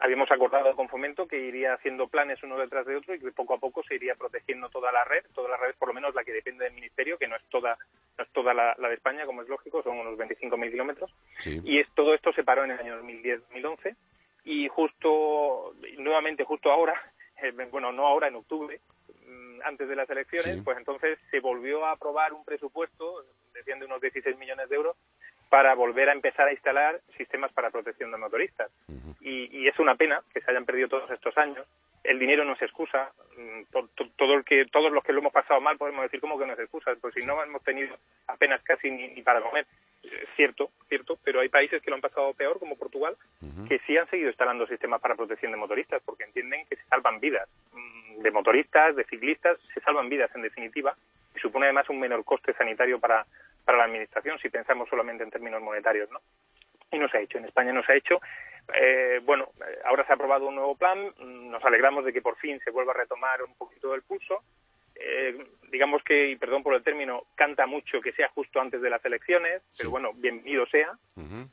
habíamos 0.00 0.30
acordado 0.30 0.74
con 0.74 0.88
Fomento 0.88 1.28
que 1.28 1.38
iría 1.38 1.74
haciendo 1.74 2.08
planes 2.08 2.42
uno 2.42 2.58
detrás 2.58 2.84
de 2.86 2.96
otro 2.96 3.14
y 3.14 3.20
que 3.20 3.30
poco 3.30 3.54
a 3.54 3.58
poco 3.58 3.82
se 3.84 3.94
iría 3.94 4.16
protegiendo 4.16 4.68
toda 4.68 4.90
la 4.90 5.04
red, 5.04 5.24
toda 5.32 5.48
la 5.48 5.56
red, 5.56 5.74
por 5.78 5.88
lo 5.88 5.94
menos 5.94 6.14
la 6.14 6.24
que 6.24 6.32
depende 6.32 6.64
del 6.64 6.74
Ministerio, 6.74 7.16
que 7.16 7.28
no 7.28 7.36
es 7.36 7.42
toda, 7.50 7.78
no 8.18 8.24
es 8.24 8.30
toda 8.32 8.52
la, 8.52 8.74
de 8.76 8.94
España, 8.94 9.26
como 9.26 9.42
es 9.42 9.48
lógico, 9.48 9.82
son 9.82 9.98
unos 9.98 10.18
25.000 10.18 10.70
kilómetros. 10.70 11.14
Y 11.46 11.78
es, 11.78 11.88
todo 11.94 12.14
esto 12.14 12.32
se 12.32 12.44
paró 12.44 12.64
en 12.64 12.72
el 12.72 12.80
año 12.80 13.00
2010-2011 13.02 13.96
y 14.44 14.68
justo, 14.68 15.74
nuevamente 15.98 16.44
justo 16.44 16.70
ahora, 16.70 17.00
eh, 17.42 17.52
bueno, 17.70 17.92
no 17.92 18.06
ahora, 18.06 18.28
en 18.28 18.36
octubre, 18.36 18.80
mm, 18.80 18.93
antes 19.64 19.88
de 19.88 19.96
las 19.96 20.08
elecciones, 20.10 20.60
pues 20.64 20.78
entonces 20.78 21.18
se 21.30 21.40
volvió 21.40 21.84
a 21.86 21.92
aprobar 21.92 22.32
un 22.32 22.44
presupuesto, 22.44 23.24
decían 23.52 23.78
de 23.78 23.86
unos 23.86 24.00
16 24.00 24.36
millones 24.38 24.68
de 24.68 24.76
euros, 24.76 24.96
para 25.48 25.74
volver 25.74 26.08
a 26.08 26.12
empezar 26.12 26.48
a 26.48 26.52
instalar 26.52 27.00
sistemas 27.16 27.52
para 27.52 27.70
protección 27.70 28.10
de 28.10 28.18
motoristas. 28.18 28.70
y, 29.20 29.68
es 29.68 29.78
una 29.78 29.94
pena 29.94 30.20
que 30.32 30.40
se 30.40 30.50
hayan 30.50 30.66
perdido 30.66 30.88
todos 30.88 31.10
estos 31.10 31.36
años. 31.38 31.66
El 32.02 32.18
dinero 32.18 32.44
no 32.44 32.52
es 32.52 32.62
excusa. 32.62 33.12
Mm, 33.36 33.62
todo 34.16 34.34
el 34.34 34.44
que, 34.44 34.66
todos 34.66 34.92
los 34.92 35.02
que 35.02 35.12
lo 35.12 35.20
hemos 35.20 35.32
pasado 35.32 35.60
mal 35.60 35.78
podemos 35.78 36.02
decir 36.02 36.20
como 36.20 36.38
que 36.38 36.44
no 36.44 36.52
es 36.52 36.58
excusa, 36.58 36.92
pues 37.00 37.14
si 37.14 37.24
no 37.24 37.42
hemos 37.42 37.62
tenido 37.62 37.96
apenas 38.26 38.62
casi 38.62 38.90
ni, 38.90 39.22
para 39.22 39.40
comer. 39.40 39.66
cierto, 40.36 40.70
cierto, 40.88 41.18
pero 41.24 41.40
hay 41.40 41.48
países 41.48 41.80
que 41.80 41.88
lo 41.90 41.96
han 41.96 42.02
pasado 42.02 42.34
peor, 42.34 42.58
como 42.58 42.76
Portugal, 42.76 43.16
que 43.68 43.78
sí 43.86 43.96
han 43.96 44.08
seguido 44.10 44.28
instalando 44.28 44.66
sistemas 44.66 45.00
para 45.00 45.14
protección 45.14 45.52
de 45.52 45.58
motoristas, 45.58 46.02
porque 46.04 46.24
entienden 46.24 46.66
que 46.66 46.76
se 46.76 46.84
salvan 46.86 47.20
vidas 47.20 47.48
mm, 47.48 47.63
de 48.24 48.30
motoristas, 48.30 48.96
de 48.96 49.04
ciclistas, 49.04 49.58
se 49.72 49.80
salvan 49.82 50.08
vidas 50.08 50.30
en 50.34 50.40
definitiva, 50.40 50.96
y 51.36 51.38
supone 51.38 51.66
además 51.66 51.88
un 51.90 52.00
menor 52.00 52.24
coste 52.24 52.54
sanitario 52.54 52.98
para, 52.98 53.26
para 53.64 53.78
la 53.78 53.84
administración 53.84 54.38
si 54.38 54.48
pensamos 54.48 54.88
solamente 54.88 55.22
en 55.22 55.30
términos 55.30 55.62
monetarios, 55.62 56.10
¿no? 56.10 56.20
Y 56.90 56.98
no 56.98 57.08
se 57.08 57.18
ha 57.18 57.20
hecho, 57.20 57.38
en 57.38 57.44
España 57.44 57.72
no 57.72 57.82
se 57.84 57.92
ha 57.92 57.96
hecho. 57.96 58.20
Eh, 58.72 59.20
bueno, 59.24 59.50
eh, 59.60 59.78
ahora 59.84 60.06
se 60.06 60.12
ha 60.12 60.14
aprobado 60.14 60.46
un 60.46 60.54
nuevo 60.54 60.74
plan, 60.74 61.12
nos 61.18 61.62
alegramos 61.64 62.04
de 62.06 62.14
que 62.14 62.22
por 62.22 62.36
fin 62.36 62.58
se 62.64 62.70
vuelva 62.70 62.92
a 62.92 62.96
retomar 62.96 63.42
un 63.42 63.54
poquito 63.56 63.92
del 63.92 64.02
pulso. 64.02 64.42
Eh, 64.96 65.44
digamos 65.70 66.02
que, 66.04 66.30
y 66.30 66.36
perdón 66.36 66.62
por 66.62 66.74
el 66.74 66.84
término, 66.84 67.24
canta 67.34 67.66
mucho 67.66 68.00
que 68.00 68.12
sea 68.12 68.28
justo 68.28 68.60
antes 68.60 68.80
de 68.80 68.90
las 68.90 69.04
elecciones, 69.04 69.62
pero 69.76 69.90
bueno, 69.90 70.12
bienvenido 70.14 70.66
sea, 70.66 70.96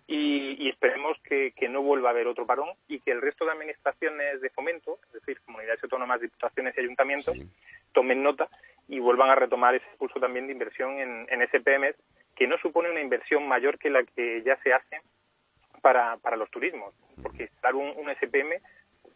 y, 0.08 0.69
esperemos 0.69 1.17
que, 1.23 1.51
no 1.69 1.82
vuelva 1.82 2.10
a 2.10 2.12
haber 2.12 2.27
otro 2.27 2.45
parón 2.45 2.69
y 2.88 2.99
que 2.99 3.12
el 3.12 3.21
resto 3.21 3.45
de 3.45 3.51
administraciones 3.51 4.41
de 4.41 4.49
fomento, 4.49 4.99
es 5.08 5.13
decir, 5.13 5.39
comunidades 5.41 5.82
autónomas, 5.84 6.21
diputaciones 6.21 6.75
y 6.77 6.82
ayuntamientos, 6.82 7.38
tomen 7.93 8.21
nota 8.21 8.47
y 8.88 8.99
vuelvan 8.99 9.30
a 9.30 9.36
retomar 9.36 9.73
ese 9.73 9.86
impulso 9.93 10.19
también 10.19 10.47
de 10.47 10.54
inversión 10.54 10.99
en, 10.99 11.27
en 11.30 11.41
SPM, 11.47 11.95
que 12.36 12.47
no 12.47 12.58
supone 12.60 12.91
una 12.91 13.01
inversión 13.01 13.47
mayor 13.47 13.80
que 13.80 13.89
la 13.89 14.04
que 14.04 14.43
ya 14.43 14.56
se 14.58 14.73
hace 14.73 15.01
para, 15.82 16.17
para 16.17 16.38
los 16.38 16.51
turismos, 16.51 16.93
porque 17.23 17.45
estar 17.45 17.73
un, 17.73 17.88
un 17.97 18.10
SPM 18.12 18.62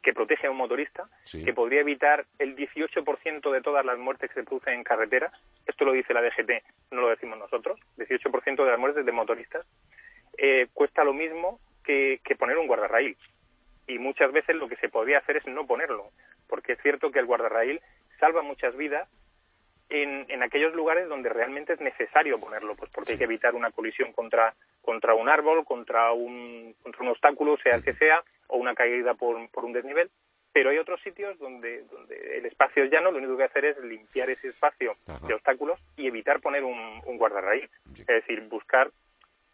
que 0.05 0.13
protege 0.13 0.45
a 0.45 0.51
un 0.51 0.57
motorista, 0.57 1.09
que 1.31 1.51
podría 1.51 1.79
evitar 1.79 2.27
el 2.37 2.55
18% 2.55 3.51
de 3.51 3.61
todas 3.61 3.83
las 3.83 3.97
muertes 3.97 4.29
que 4.29 4.41
se 4.41 4.43
producen 4.43 4.75
en 4.75 4.83
carretera, 4.83 5.31
esto 5.65 5.83
lo 5.83 5.93
dice 5.93 6.13
la 6.13 6.21
DGT, 6.21 6.51
no 6.91 7.01
lo 7.01 7.09
decimos 7.09 7.39
nosotros, 7.39 7.79
18% 7.97 8.63
de 8.63 8.69
las 8.69 8.79
muertes 8.79 9.03
de 9.03 9.11
motoristas, 9.11 9.65
eh, 10.37 10.67
cuesta 10.73 11.03
lo 11.03 11.11
mismo 11.11 11.59
que, 11.83 12.21
que 12.23 12.35
poner 12.35 12.55
un 12.59 12.67
guardarraíl. 12.67 13.17
Y 13.87 13.97
muchas 13.97 14.31
veces 14.31 14.55
lo 14.55 14.69
que 14.69 14.75
se 14.75 14.89
podría 14.89 15.17
hacer 15.17 15.37
es 15.37 15.47
no 15.47 15.65
ponerlo, 15.65 16.11
porque 16.47 16.73
es 16.73 16.81
cierto 16.83 17.09
que 17.09 17.17
el 17.17 17.25
guardarraíl 17.25 17.81
salva 18.19 18.43
muchas 18.43 18.77
vidas 18.77 19.09
en, 19.89 20.27
en, 20.29 20.43
aquellos 20.43 20.75
lugares 20.75 21.09
donde 21.09 21.29
realmente 21.29 21.73
es 21.73 21.81
necesario 21.81 22.39
ponerlo, 22.39 22.75
pues 22.75 22.91
porque 22.91 23.13
hay 23.13 23.17
que 23.17 23.23
evitar 23.23 23.55
una 23.55 23.71
colisión 23.71 24.13
contra, 24.13 24.53
contra 24.83 25.15
un 25.15 25.29
árbol, 25.29 25.65
contra 25.65 26.11
un, 26.11 26.75
contra 26.83 27.01
un 27.01 27.09
obstáculo, 27.09 27.57
sea 27.57 27.75
el 27.75 27.83
que 27.83 27.93
sea, 27.95 28.23
o 28.47 28.57
una 28.57 28.75
caída 28.75 29.13
por, 29.13 29.49
por 29.49 29.65
un 29.65 29.73
desnivel. 29.73 30.09
Pero 30.53 30.69
hay 30.69 30.77
otros 30.77 31.01
sitios 31.01 31.37
donde, 31.37 31.83
donde 31.91 32.37
el 32.37 32.45
espacio 32.45 32.85
es 32.85 32.91
llano, 32.91 33.11
lo 33.11 33.17
único 33.17 33.35
que 33.35 33.43
hacer 33.43 33.65
es 33.65 33.77
limpiar 33.79 34.29
ese 34.29 34.47
espacio 34.47 34.95
de 35.27 35.33
obstáculos 35.33 35.79
y 35.97 36.07
evitar 36.07 36.39
poner 36.39 36.63
un, 36.63 37.01
un 37.05 37.17
guardarraíl. 37.17 37.69
Es 37.97 38.05
decir, 38.05 38.39
buscar 38.47 38.89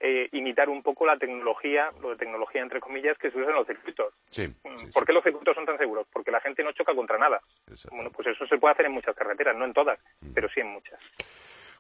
eh, 0.04 0.30
imitar 0.32 0.68
un 0.68 0.82
poco 0.82 1.06
la 1.06 1.16
tecnología, 1.16 1.92
lo 2.02 2.10
de 2.10 2.16
tecnología 2.16 2.64
entre 2.64 2.80
comillas, 2.80 3.16
que 3.20 3.30
se 3.30 3.38
usa 3.38 3.52
en 3.52 3.56
los 3.56 3.68
circuitos. 3.68 4.12
Mm, 4.36 4.90
¿Por 4.92 5.06
qué 5.06 5.14
los 5.14 5.24
circuitos 5.24 5.54
son 5.54 5.66
tan 5.66 5.78
seguros? 5.78 6.08
Porque 6.12 6.32
la 6.32 6.40
gente 6.40 6.64
no 6.64 6.72
choca 6.72 6.96
contra 6.96 7.20
nada. 7.20 7.40
Bueno, 7.92 8.10
pues 8.10 8.30
eso 8.30 8.48
se 8.48 8.58
puede 8.58 8.74
hacer 8.74 8.88
en 8.88 8.94
muchas 8.94 9.16
carreteras, 9.16 9.56
no 9.56 9.66
en 9.66 9.74
todas, 9.74 10.00
mm. 10.22 10.34
pero 10.34 10.50
sí 10.50 10.60
en 10.60 10.70
muchas. 10.70 11.00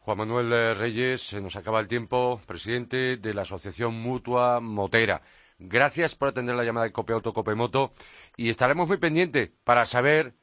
Juan 0.01 0.19
Manuel 0.19 0.53
eh, 0.53 0.73
Reyes, 0.75 1.21
se 1.21 1.41
nos 1.41 1.55
acaba 1.55 1.79
el 1.79 1.87
tiempo, 1.87 2.39
presidente 2.45 3.17
de 3.17 3.33
la 3.33 3.41
Asociación 3.41 3.95
Mutua 3.95 4.59
Motera. 4.59 5.21
Gracias 5.63 6.15
por 6.15 6.29
atender 6.29 6.55
la 6.55 6.63
llamada 6.63 6.87
de 6.87 6.91
Cope 6.91 7.13
Auto, 7.13 7.33
Cope 7.33 7.53
Moto 7.53 7.91
y 8.35 8.49
estaremos 8.49 8.87
muy 8.87 8.97
pendientes 8.97 9.51
para 9.63 9.85
saber 9.85 10.33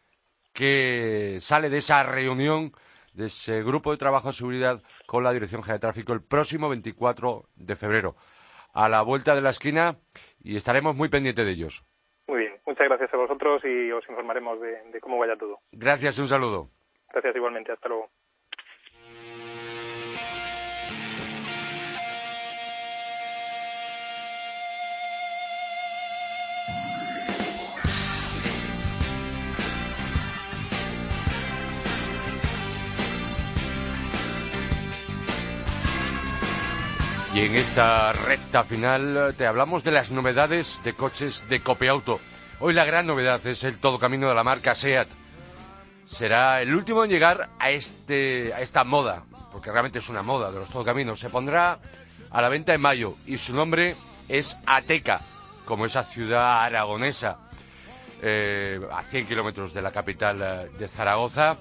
qué 0.53 1.39
sale 1.41 1.71
de 1.71 1.79
esa 1.79 2.05
reunión 2.05 2.71
de 3.15 3.27
ese 3.27 3.65
grupo 3.65 3.91
de 3.91 3.97
trabajo 3.97 4.29
de 4.29 4.35
seguridad 4.35 4.81
con 5.07 5.25
la 5.25 5.33
Dirección 5.33 5.63
General 5.63 5.79
de 5.79 5.81
Tráfico 5.81 6.13
el 6.13 6.23
próximo 6.23 6.69
24 6.69 7.49
de 7.57 7.75
febrero. 7.75 8.15
A 8.73 8.89
la 8.89 9.03
vuelta 9.03 9.35
de 9.35 9.43
la 9.43 9.51
esquina 9.51 9.97
y 10.41 10.57
estaremos 10.57 10.95
muy 10.95 11.09
pendientes 11.09 11.45
de 11.45 11.51
ellos. 11.51 11.85
Muy 12.29 12.43
bien, 12.43 12.61
muchas 12.65 12.87
gracias 12.87 13.13
a 13.13 13.17
vosotros 13.17 13.61
y 13.65 13.91
os 13.91 14.09
informaremos 14.09 14.61
de, 14.61 14.85
de 14.93 15.01
cómo 15.01 15.19
vaya 15.19 15.37
todo. 15.37 15.59
Gracias, 15.73 16.21
un 16.21 16.29
saludo. 16.29 16.71
Gracias 17.13 17.35
igualmente, 17.35 17.73
hasta 17.73 17.89
luego. 17.89 18.09
Y 37.39 37.43
en 37.43 37.55
esta 37.55 38.13
recta 38.13 38.65
final 38.65 39.33
te 39.39 39.47
hablamos 39.47 39.85
de 39.85 39.93
las 39.93 40.11
novedades 40.11 40.81
de 40.83 40.95
coches 40.95 41.45
de 41.49 41.61
Copeauto. 41.61 42.19
Hoy 42.59 42.75
la 42.75 42.85
gran 42.85 43.07
novedad 43.07 43.47
es 43.47 43.63
el 43.63 43.79
todo 43.79 44.01
camino 44.01 44.29
de 44.29 44.35
la 44.35 44.43
marca 44.43 44.75
SEAT. 44.75 45.07
Será 46.05 46.61
el 46.61 46.75
último 46.75 47.05
en 47.05 47.11
llegar 47.11 47.49
a, 47.61 47.71
este, 47.71 48.53
a 48.53 48.61
esta 48.61 48.83
moda, 48.83 49.23
porque 49.53 49.71
realmente 49.71 50.01
es 50.01 50.09
una 50.09 50.23
moda 50.23 50.51
de 50.51 50.59
los 50.59 50.69
todo 50.69 50.85
caminos. 50.85 51.21
Se 51.21 51.31
pondrá 51.31 51.79
a 52.29 52.43
la 52.43 52.49
venta 52.49 52.75
en 52.75 52.81
mayo 52.81 53.15
y 53.25 53.37
su 53.37 53.55
nombre 53.55 53.95
es 54.29 54.57
Ateca, 54.67 55.21
como 55.65 55.87
esa 55.87 56.03
ciudad 56.03 56.65
aragonesa 56.65 57.39
eh, 58.21 58.81
a 58.93 59.05
100 59.05 59.29
kilómetros 59.29 59.73
de 59.73 59.83
la 59.83 59.93
capital 59.93 60.43
eh, 60.43 60.71
de 60.77 60.89
Zaragoza. 60.89 61.57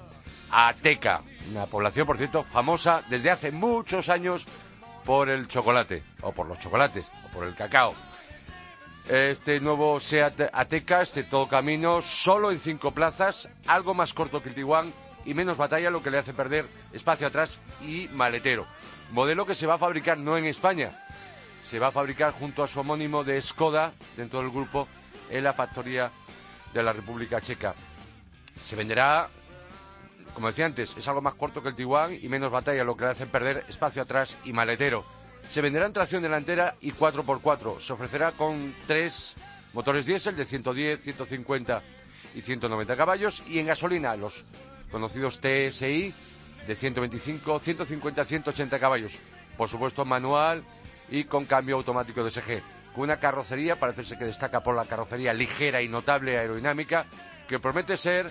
Ateca, 0.50 1.20
una 1.52 1.66
población, 1.66 2.04
por 2.04 2.18
cierto, 2.18 2.42
famosa 2.42 3.00
desde 3.08 3.30
hace 3.30 3.52
muchos 3.52 4.08
años 4.08 4.44
por 5.08 5.30
el 5.30 5.48
chocolate, 5.48 6.02
o 6.20 6.32
por 6.32 6.46
los 6.46 6.60
chocolates, 6.60 7.06
o 7.24 7.28
por 7.28 7.46
el 7.46 7.54
cacao. 7.54 7.94
Este 9.08 9.58
nuevo 9.58 9.98
SEAT 10.00 10.50
Ateca, 10.52 11.00
este 11.00 11.22
todo 11.22 11.48
camino, 11.48 12.02
solo 12.02 12.50
en 12.50 12.60
cinco 12.60 12.90
plazas, 12.90 13.48
algo 13.66 13.94
más 13.94 14.12
corto 14.12 14.42
que 14.42 14.50
el 14.50 14.54
Tiguan 14.54 14.92
y 15.24 15.32
menos 15.32 15.56
batalla, 15.56 15.88
lo 15.88 16.02
que 16.02 16.10
le 16.10 16.18
hace 16.18 16.34
perder 16.34 16.66
espacio 16.92 17.26
atrás 17.26 17.58
y 17.80 18.08
maletero. 18.08 18.66
Modelo 19.10 19.46
que 19.46 19.54
se 19.54 19.66
va 19.66 19.76
a 19.76 19.78
fabricar 19.78 20.18
no 20.18 20.36
en 20.36 20.44
España, 20.44 20.90
se 21.64 21.78
va 21.78 21.86
a 21.86 21.92
fabricar 21.92 22.34
junto 22.34 22.62
a 22.62 22.68
su 22.68 22.78
homónimo 22.80 23.24
de 23.24 23.40
Skoda, 23.40 23.94
dentro 24.14 24.40
del 24.40 24.50
grupo, 24.50 24.88
en 25.30 25.42
la 25.42 25.54
factoría 25.54 26.10
de 26.74 26.82
la 26.82 26.92
República 26.92 27.40
Checa. 27.40 27.74
Se 28.62 28.76
venderá 28.76 29.30
como 30.34 30.48
decía 30.48 30.66
antes, 30.66 30.96
es 30.96 31.08
algo 31.08 31.20
más 31.20 31.34
corto 31.34 31.62
que 31.62 31.70
el 31.70 31.74
Tiguan 31.74 32.18
y 32.20 32.28
menos 32.28 32.50
batalla, 32.50 32.84
lo 32.84 32.96
que 32.96 33.04
le 33.04 33.10
hace 33.10 33.26
perder 33.26 33.64
espacio 33.68 34.02
atrás 34.02 34.36
y 34.44 34.52
maletero. 34.52 35.04
Se 35.48 35.60
venderá 35.60 35.86
en 35.86 35.92
tracción 35.92 36.22
delantera 36.22 36.76
y 36.80 36.92
4x4. 36.92 37.80
Se 37.80 37.92
ofrecerá 37.92 38.32
con 38.32 38.74
tres 38.86 39.34
motores 39.72 40.06
diésel 40.06 40.36
de 40.36 40.44
110, 40.44 41.02
150 41.02 41.82
y 42.34 42.42
190 42.42 42.96
caballos 42.96 43.42
y 43.46 43.58
en 43.58 43.66
gasolina 43.66 44.16
los 44.16 44.44
conocidos 44.90 45.40
TSI 45.40 46.12
de 46.66 46.74
125, 46.74 47.60
150, 47.60 48.24
180 48.24 48.78
caballos. 48.78 49.18
Por 49.56 49.68
supuesto 49.68 50.04
manual 50.04 50.62
y 51.10 51.24
con 51.24 51.46
cambio 51.46 51.76
automático 51.76 52.22
de 52.22 52.30
SG. 52.30 52.62
Con 52.94 53.04
una 53.04 53.18
carrocería, 53.18 53.76
parece 53.76 54.18
que 54.18 54.24
destaca 54.24 54.60
por 54.60 54.74
la 54.74 54.84
carrocería 54.84 55.32
ligera 55.32 55.80
y 55.82 55.88
notable 55.88 56.38
aerodinámica, 56.38 57.06
que 57.48 57.58
promete 57.58 57.96
ser 57.96 58.30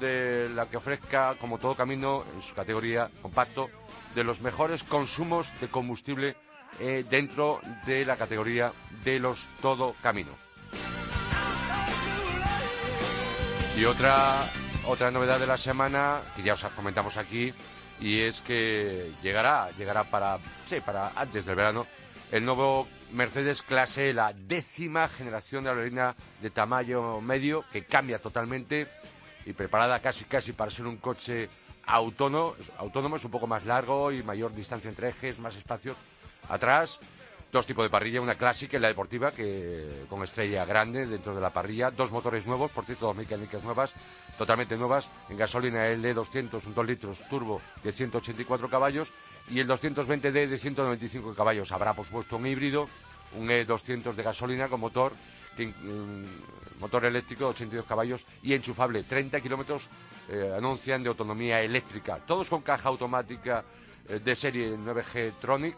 de 0.00 0.48
la 0.54 0.66
que 0.66 0.76
ofrezca, 0.76 1.36
como 1.40 1.58
todo 1.58 1.74
camino, 1.74 2.24
en 2.34 2.42
su 2.42 2.54
categoría 2.54 3.10
compacto, 3.20 3.68
de 4.14 4.24
los 4.24 4.40
mejores 4.40 4.82
consumos 4.82 5.48
de 5.60 5.68
combustible 5.68 6.36
eh, 6.80 7.04
dentro 7.08 7.60
de 7.86 8.04
la 8.04 8.16
categoría 8.16 8.72
de 9.04 9.18
los 9.18 9.48
todo 9.60 9.94
camino. 10.02 10.30
Y 13.76 13.84
otra, 13.84 14.44
otra 14.86 15.10
novedad 15.10 15.38
de 15.38 15.46
la 15.46 15.56
semana, 15.56 16.20
que 16.36 16.42
ya 16.42 16.54
os 16.54 16.64
comentamos 16.76 17.16
aquí, 17.16 17.52
y 18.00 18.20
es 18.20 18.40
que 18.40 19.12
llegará, 19.22 19.70
llegará 19.78 20.04
para, 20.04 20.38
sí, 20.66 20.80
para 20.84 21.12
antes 21.14 21.46
del 21.46 21.56
verano, 21.56 21.86
el 22.30 22.44
nuevo 22.44 22.88
Mercedes 23.12 23.62
clase, 23.62 24.10
E, 24.10 24.12
la 24.14 24.32
décima 24.32 25.08
generación 25.08 25.64
de 25.64 25.74
berlina 25.74 26.16
de 26.40 26.50
tamaño 26.50 27.20
medio, 27.20 27.64
que 27.70 27.84
cambia 27.84 28.18
totalmente 28.18 28.88
y 29.46 29.52
preparada 29.52 30.00
casi 30.00 30.24
casi 30.24 30.52
para 30.52 30.70
ser 30.70 30.86
un 30.86 30.96
coche 30.96 31.48
autónomo, 31.86 32.54
autónomo 32.78 33.16
es 33.16 33.24
un 33.24 33.30
poco 33.30 33.46
más 33.46 33.64
largo 33.64 34.12
y 34.12 34.22
mayor 34.22 34.54
distancia 34.54 34.88
entre 34.88 35.08
ejes, 35.08 35.38
más 35.38 35.56
espacio 35.56 35.96
atrás. 36.48 37.00
Dos 37.50 37.66
tipos 37.66 37.84
de 37.84 37.90
parrilla, 37.90 38.22
una 38.22 38.36
clásica 38.36 38.78
y 38.78 38.80
la 38.80 38.88
deportiva, 38.88 39.30
que 39.30 40.06
con 40.08 40.22
estrella 40.22 40.64
grande 40.64 41.06
dentro 41.06 41.34
de 41.34 41.40
la 41.42 41.50
parrilla. 41.50 41.90
Dos 41.90 42.10
motores 42.10 42.46
nuevos, 42.46 42.70
por 42.70 42.86
cierto, 42.86 43.04
dos 43.04 43.16
mecánicas 43.16 43.62
nuevas, 43.62 43.92
totalmente 44.38 44.74
nuevas. 44.78 45.10
En 45.28 45.36
gasolina 45.36 45.86
el 45.86 46.02
D200, 46.02 46.64
un 46.64 46.74
2 46.74 46.86
litros 46.86 47.28
turbo 47.28 47.60
de 47.84 47.92
184 47.92 48.70
caballos. 48.70 49.12
Y 49.50 49.60
el 49.60 49.68
220D 49.68 50.48
de 50.48 50.58
195 50.58 51.34
caballos. 51.34 51.72
Habrá, 51.72 51.92
por 51.92 52.06
supuesto, 52.06 52.38
un 52.38 52.46
híbrido, 52.46 52.88
un 53.36 53.48
E200 53.48 54.14
de 54.14 54.22
gasolina 54.22 54.68
con 54.68 54.80
motor, 54.80 55.12
que, 55.54 55.74
motor 56.82 57.04
eléctrico 57.04 57.44
de 57.44 57.50
82 57.50 57.86
caballos 57.86 58.26
y 58.42 58.52
enchufable. 58.52 59.04
30 59.04 59.40
kilómetros 59.40 59.88
eh, 60.28 60.52
anuncian 60.56 61.02
de 61.02 61.08
autonomía 61.08 61.62
eléctrica. 61.62 62.18
Todos 62.18 62.48
con 62.48 62.62
caja 62.62 62.88
automática 62.88 63.64
eh, 64.08 64.18
de 64.18 64.36
serie 64.36 64.76
9G 64.76 65.32
Tronic. 65.40 65.76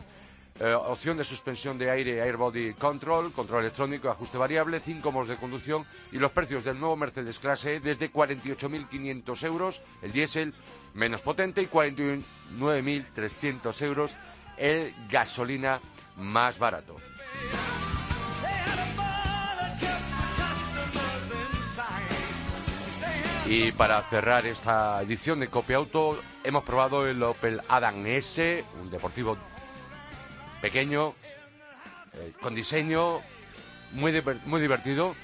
Eh, 0.59 0.73
opción 0.73 1.17
de 1.17 1.25
suspensión 1.25 1.77
de 1.77 1.91
aire, 1.91 2.19
Air 2.19 2.37
Body 2.37 2.75
Control, 2.75 3.33
control 3.33 3.63
electrónico, 3.63 4.09
ajuste 4.09 4.39
variable, 4.39 4.79
5 4.79 5.11
modos 5.11 5.27
de 5.29 5.37
conducción 5.37 5.85
y 6.13 6.19
los 6.19 6.31
precios 6.31 6.63
del 6.63 6.79
nuevo 6.79 6.97
Mercedes 6.97 7.41
Clase 7.41 7.75
E 7.75 7.81
desde 7.81 8.13
48.500 8.13 9.47
euros, 9.47 9.83
el 10.01 10.13
diésel 10.13 10.55
menos 10.95 11.23
potente 11.23 11.61
y 11.61 11.67
49.300 11.67 13.83
euros 13.83 14.15
el 14.57 14.95
gasolina 15.11 15.81
más 16.17 16.57
barato. 16.61 16.95
Y 23.57 23.71
para 23.71 24.03
cerrar 24.03 24.45
esta 24.47 25.01
edición 25.03 25.39
de 25.39 25.47
Copia 25.47 25.77
Auto, 25.77 26.21
hemos 26.43 26.65
probado 26.65 27.07
el 27.07 27.23
Opel 27.23 27.61
Adam 27.69 28.05
S, 28.07 28.65
un 28.83 28.91
deportivo 28.91 29.37
pequeño, 30.61 31.15
eh, 32.15 32.33
con 32.43 32.53
diseño 32.57 33.21
muy, 33.93 34.21
muy 34.47 34.61
divertido 34.61 35.15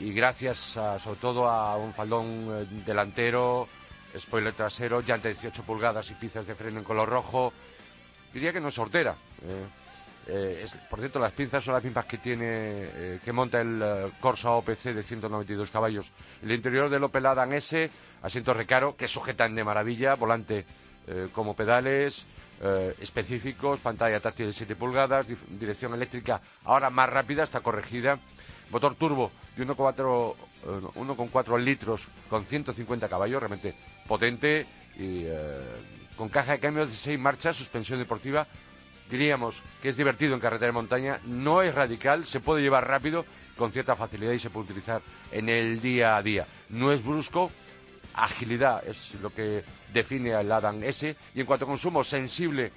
y 0.00 0.12
gracias 0.12 0.76
a- 0.76 0.98
sobre 0.98 1.20
todo 1.20 1.48
a 1.48 1.76
un 1.76 1.94
faldón 1.94 2.26
eh, 2.50 2.66
delantero, 2.84 3.68
spoiler 4.18 4.54
trasero, 4.54 5.00
llanta 5.00 5.28
de 5.28 5.34
18 5.34 5.62
pulgadas 5.62 6.10
y 6.10 6.14
pinzas 6.14 6.48
de 6.48 6.56
freno 6.56 6.80
en 6.80 6.84
color 6.84 7.08
rojo. 7.08 7.52
Diría 8.34 8.52
que 8.52 8.60
no 8.60 8.68
es 8.68 8.74
sortera. 8.74 9.14
eh. 9.44 9.66
Eh, 10.28 10.60
es- 10.64 10.74
por 10.88 11.00
cierto, 11.00 11.18
las 11.18 11.32
pinzas 11.32 11.64
son 11.64 11.74
las 11.74 11.82
mismas 11.82 12.04
que 12.06 12.18
tiene 12.18 12.44
eh, 12.48 13.20
que 13.24 13.32
monta 13.32 13.60
el 13.60 13.80
eh, 13.82 14.10
Corsa 14.20 14.50
OPC 14.52 14.92
de 14.94 15.02
192 15.02 15.70
caballos. 15.70 16.10
El 16.42 16.52
interior 16.52 16.88
del 16.88 17.02
Opel 17.04 17.26
Adam 17.26 17.52
S, 17.54 17.90
asientos 18.22 18.56
recaro 18.56 18.96
que 18.96 19.08
sujetan 19.08 19.54
de 19.54 19.64
maravilla, 19.64 20.14
volante 20.14 20.64
como 21.32 21.56
pedales 21.56 22.24
específicos, 23.00 23.80
pantalla 23.80 24.20
táctil 24.20 24.46
de 24.46 24.52
7 24.52 24.76
pulgadas, 24.76 25.26
dirección 25.48 25.94
eléctrica 25.94 26.40
ahora 26.62 26.90
más 26.90 27.10
rápida, 27.10 27.42
está 27.42 27.58
corregida, 27.58 28.20
motor 28.70 28.94
turbo 28.94 29.32
de 29.56 29.66
1,4 29.66 30.34
eh, 30.36 30.66
1,4 30.94 31.58
litros 31.58 32.06
con 32.30 32.44
150 32.44 33.08
caballos, 33.08 33.40
realmente 33.40 33.74
potente 34.06 34.64
y 34.96 35.26
con 36.16 36.28
caja 36.28 36.52
de 36.52 36.60
cambios 36.60 36.88
de 36.90 36.94
6 36.94 37.18
marchas, 37.18 37.56
suspensión 37.56 37.98
deportiva 37.98 38.46
diríamos 39.10 39.62
que 39.82 39.88
es 39.88 39.96
divertido 39.96 40.34
en 40.34 40.40
carretera 40.40 40.68
de 40.68 40.72
montaña, 40.72 41.20
no 41.24 41.62
es 41.62 41.74
radical, 41.74 42.26
se 42.26 42.40
puede 42.40 42.62
llevar 42.62 42.88
rápido 42.88 43.24
con 43.56 43.72
cierta 43.72 43.96
facilidad 43.96 44.32
y 44.32 44.38
se 44.38 44.50
puede 44.50 44.66
utilizar 44.66 45.02
en 45.30 45.48
el 45.48 45.80
día 45.80 46.16
a 46.16 46.22
día. 46.22 46.46
No 46.70 46.92
es 46.92 47.04
brusco, 47.04 47.50
agilidad 48.14 48.86
es 48.86 49.14
lo 49.20 49.32
que 49.34 49.64
define 49.92 50.34
al 50.34 50.50
Adam 50.50 50.82
S 50.82 51.16
y 51.34 51.40
en 51.40 51.46
cuanto 51.46 51.64
a 51.64 51.68
consumo 51.68 52.04
sensible 52.04 52.72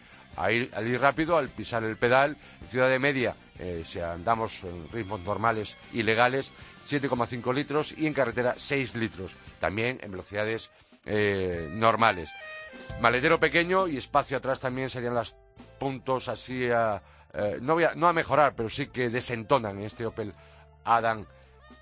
ir, 0.50 0.72
al 0.74 0.88
ir 0.88 1.00
rápido, 1.00 1.38
al 1.38 1.50
pisar 1.50 1.84
el 1.84 1.98
pedal, 1.98 2.38
en 2.62 2.68
ciudad 2.68 2.90
de 2.90 3.00
media, 3.00 3.36
eh, 3.60 3.84
si 3.86 4.00
andamos 4.00 4.64
en 4.64 4.90
ritmos 4.92 5.22
normales 5.22 5.78
y 5.94 6.04
legales, 6.04 6.52
7,5 6.90 7.54
litros 7.54 7.94
y 7.98 8.06
en 8.06 8.14
carretera 8.14 8.56
6 8.58 8.96
litros, 8.96 9.36
también 9.60 10.00
en 10.04 10.12
velocidades 10.12 10.72
eh, 11.06 11.70
normales. 11.72 12.30
Maletero 13.00 13.40
pequeño 13.40 13.88
y 13.88 13.98
espacio 13.98 14.38
atrás 14.38 14.60
también 14.60 14.90
serían 14.90 15.16
los 15.16 15.36
puntos 15.80 16.28
así 16.28 16.70
a, 16.70 17.02
eh, 17.34 17.60
no, 17.62 17.74
voy 17.74 17.84
a, 17.84 17.96
no 17.96 18.08
a 18.08 18.14
mejorar, 18.14 18.56
pero 18.56 18.70
sí 18.70 18.88
que 18.88 19.10
desentonan 19.10 19.78
en 19.78 19.86
este 19.86 20.06
Opel 20.06 20.34
Adam 20.84 21.26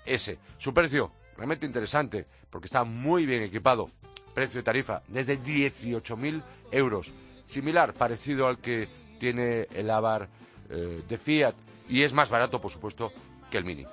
S. 0.04 0.38
Su 0.58 0.74
precio, 0.74 1.12
realmente 1.36 1.66
interesante, 1.66 2.26
porque 2.50 2.66
está 2.66 2.84
muy 2.84 3.26
bien 3.26 3.42
equipado. 3.42 3.90
Precio 4.34 4.58
de 4.58 4.64
tarifa 4.64 5.02
desde 5.08 5.40
18.000 5.40 6.42
euros. 6.72 7.12
Similar, 7.44 7.92
parecido 7.94 8.48
al 8.48 8.58
que 8.58 8.88
tiene 9.18 9.68
el 9.74 9.90
Avar 9.90 10.28
eh, 10.70 11.02
de 11.08 11.18
Fiat 11.18 11.54
y 11.88 12.02
es 12.02 12.12
más 12.12 12.30
barato, 12.30 12.60
por 12.60 12.70
supuesto, 12.70 13.12
que 13.50 13.58
el 13.58 13.64
Mini. 13.64 13.86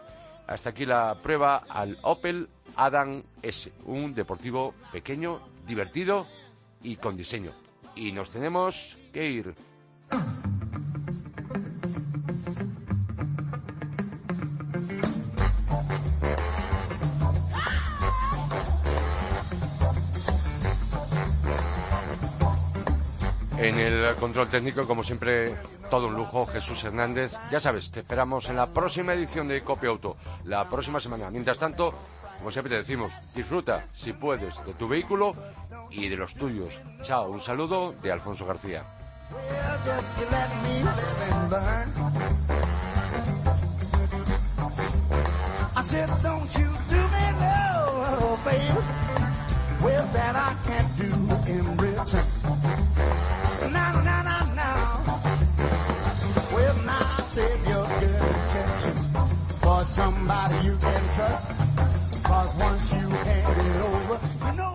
Hasta 0.48 0.72
aquí 0.72 0.86
la 0.86 1.18
prueba 1.22 1.64
al 1.70 1.98
Opel 2.02 2.50
Adam 2.76 3.24
S, 3.42 3.72
un 3.86 4.14
deportivo 4.14 4.74
pequeño, 4.92 5.42
divertido 5.68 6.28
y 6.82 6.96
con 6.96 7.18
diseño. 7.18 7.52
Y 7.96 8.12
nos 8.12 8.32
tenemos 8.32 8.98
que 9.14 9.30
ir. 9.30 9.56
El 23.82 24.16
control 24.16 24.48
técnico, 24.48 24.86
como 24.86 25.04
siempre, 25.04 25.56
todo 25.90 26.08
un 26.08 26.14
lujo, 26.14 26.46
Jesús 26.46 26.84
Hernández. 26.84 27.34
Ya 27.52 27.60
sabes, 27.60 27.90
te 27.90 28.02
esperamos 28.02 28.50
en 28.50 28.56
la 28.56 28.68
próxima 28.68 29.14
edición 29.14 29.48
de 29.48 29.62
Copia 29.62 29.90
Auto, 29.90 30.18
la 30.46 30.70
próxima 30.70 31.00
semana. 31.00 31.30
Mientras 31.30 31.58
tanto, 31.58 31.94
como 32.38 32.52
siempre 32.52 32.70
te 32.70 32.78
decimos, 32.78 33.12
disfruta, 33.34 33.86
si 33.92 34.14
puedes, 34.14 34.64
de 34.66 34.74
tu 34.74 34.88
vehículo 34.88 35.34
y 35.90 36.10
de 36.10 36.18
los 36.18 36.36
tuyos. 36.36 36.80
Chao, 37.02 37.30
un 37.30 37.42
saludo 37.42 37.94
de 38.02 38.12
Alfonso 38.12 38.46
García. 38.46 38.84
Somebody 59.92 60.56
you 60.66 60.78
can 60.78 61.04
trust. 61.16 62.24
Cause 62.24 62.56
once 62.62 62.94
you 62.94 63.10
hand 63.10 63.58
it 63.60 63.82
over, 63.82 64.20
you 64.46 64.58
know 64.58 64.71